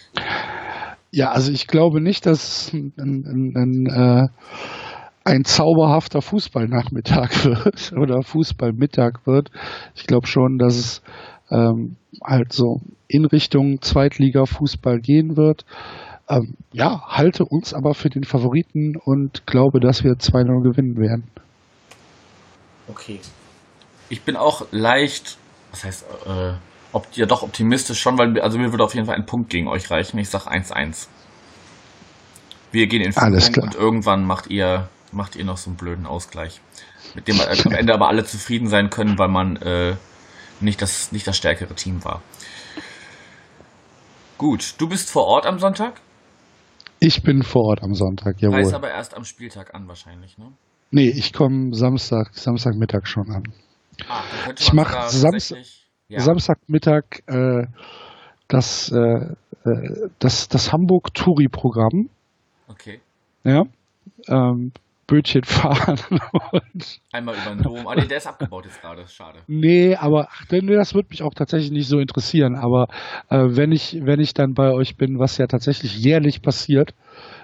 [1.12, 4.28] Ja, also ich glaube nicht, dass es ein, ein, ein, äh,
[5.26, 9.50] ein zauberhafter Fußballnachmittag wird oder Fußballmittag wird.
[9.96, 11.02] Ich glaube schon, dass es
[11.52, 15.66] ähm, halt so in Richtung Zweitliga-Fußball gehen wird.
[16.30, 21.24] Ähm, ja, halte uns aber für den Favoriten und glaube, dass wir 2-0 gewinnen werden.
[22.88, 23.20] Okay.
[24.10, 25.38] Ich bin auch leicht,
[25.72, 26.54] was heißt, äh,
[26.92, 29.68] ob, ja doch optimistisch schon, weil also mir würde auf jeden Fall ein Punkt gegen
[29.68, 30.18] euch reichen.
[30.20, 31.08] Ich sag 1-1.
[32.72, 36.60] Wir gehen in Führung und irgendwann macht ihr, macht ihr noch so einen blöden Ausgleich.
[37.16, 39.96] Mit dem am Ende aber alle zufrieden sein können, weil man äh,
[40.60, 42.22] nicht, das, nicht das stärkere Team war.
[44.38, 46.02] Gut, du bist vor Ort am Sonntag,
[47.00, 48.60] Ich bin vor Ort am Sonntag, jawohl.
[48.60, 50.52] reist aber erst am Spieltag an wahrscheinlich, ne?
[50.92, 53.44] Nee, ich komme Samstag, Samstagmittag schon an.
[54.10, 54.22] Ah,
[54.60, 56.20] Ich man mach sogar Samstag- tatsächlich- ja.
[56.20, 57.66] Samstagmittag äh,
[58.48, 58.98] das, äh,
[59.66, 62.10] äh, das, das Hamburg-Touri-Programm.
[62.68, 63.00] Okay.
[63.44, 63.64] Ja.
[64.28, 64.72] Ähm,
[65.06, 66.00] Bötchen fahren
[66.52, 67.88] und Einmal über den Dom.
[67.88, 69.06] Ah, nee, der ist abgebaut jetzt gerade.
[69.08, 69.40] Schade.
[69.48, 72.56] nee, aber ach, denn das wird mich auch tatsächlich nicht so interessieren.
[72.56, 72.88] Aber
[73.30, 76.94] äh, wenn ich wenn ich dann bei euch bin, was ja tatsächlich jährlich passiert,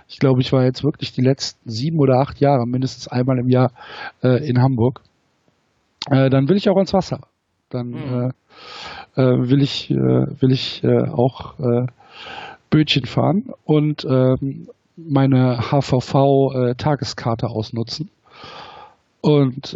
[0.07, 3.49] ich glaube, ich war jetzt wirklich die letzten sieben oder acht Jahre mindestens einmal im
[3.49, 3.71] Jahr
[4.23, 5.01] äh, in Hamburg,
[6.09, 7.21] äh, dann will ich auch ans Wasser.
[7.69, 8.31] Dann Mhm.
[9.15, 11.55] äh, äh, will ich äh, will ich auch
[12.69, 18.09] Bötchen fahren und ähm, meine HVV-Tageskarte ausnutzen.
[19.21, 19.75] Und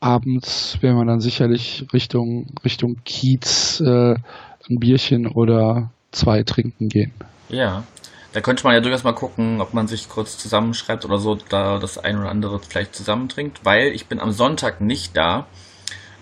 [0.00, 7.12] abends werden wir dann sicherlich Richtung, Richtung Kiez ein Bierchen oder zwei trinken gehen.
[7.48, 7.84] Ja.
[8.32, 11.78] Da könnte man ja durchaus mal gucken, ob man sich kurz zusammenschreibt oder so, da
[11.78, 15.46] das ein oder andere vielleicht zusammentrinkt, weil ich bin am Sonntag nicht da.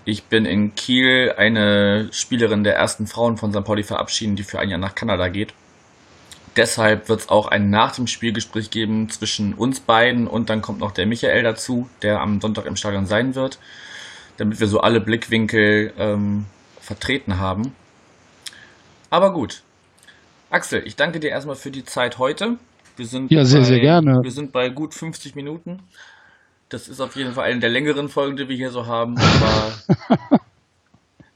[0.05, 3.65] Ich bin in Kiel eine Spielerin der ersten Frauen von St.
[3.65, 5.53] Pauli verabschieden, die für ein Jahr nach Kanada geht.
[6.55, 10.79] Deshalb wird es auch ein nach dem Spielgespräch geben zwischen uns beiden und dann kommt
[10.79, 13.59] noch der Michael dazu, der am Sonntag im Stadion sein wird,
[14.37, 16.47] damit wir so alle Blickwinkel ähm,
[16.81, 17.75] vertreten haben.
[19.11, 19.65] Aber gut.
[20.51, 22.57] Axel, ich danke dir erstmal für die Zeit heute.
[22.97, 24.21] Wir sind Ja, sehr, bei, sehr gerne.
[24.23, 25.83] Wir sind bei gut 50 Minuten.
[26.69, 29.17] Das ist auf jeden Fall eine der längeren Folgen, die wir hier so haben.
[29.19, 30.41] Aber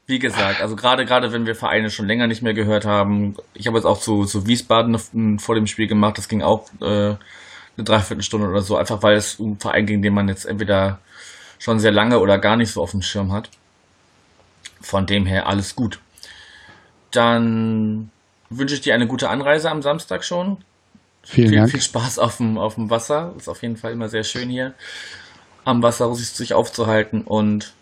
[0.07, 3.35] wie gesagt, also gerade gerade wenn wir Vereine schon länger nicht mehr gehört haben.
[3.53, 4.97] Ich habe jetzt auch zu, zu Wiesbaden
[5.39, 6.17] vor dem Spiel gemacht.
[6.17, 7.17] Das ging auch äh, eine
[7.77, 8.75] Dreiviertelstunde oder so.
[8.77, 10.99] Einfach weil es um einen Verein ging, den man jetzt entweder
[11.59, 13.49] schon sehr lange oder gar nicht so auf dem Schirm hat.
[14.81, 15.99] Von dem her alles gut.
[17.11, 18.09] Dann
[18.51, 20.57] wünsche ich dir eine gute Anreise am Samstag schon.
[21.23, 21.71] Vielen Viel, Dank.
[21.71, 23.33] viel Spaß auf dem, auf dem Wasser.
[23.37, 24.73] Ist auf jeden Fall immer sehr schön hier
[25.63, 27.21] am Wasser sich, sich aufzuhalten.
[27.23, 27.73] Und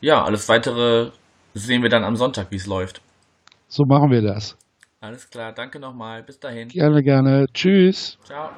[0.00, 1.10] ja, alles weitere
[1.54, 3.00] sehen wir dann am Sonntag, wie es läuft.
[3.68, 4.56] So machen wir das.
[5.00, 6.22] Alles klar, danke nochmal.
[6.22, 6.68] Bis dahin.
[6.68, 7.46] Gerne, gerne.
[7.52, 8.18] Tschüss.
[8.24, 8.50] Ciao.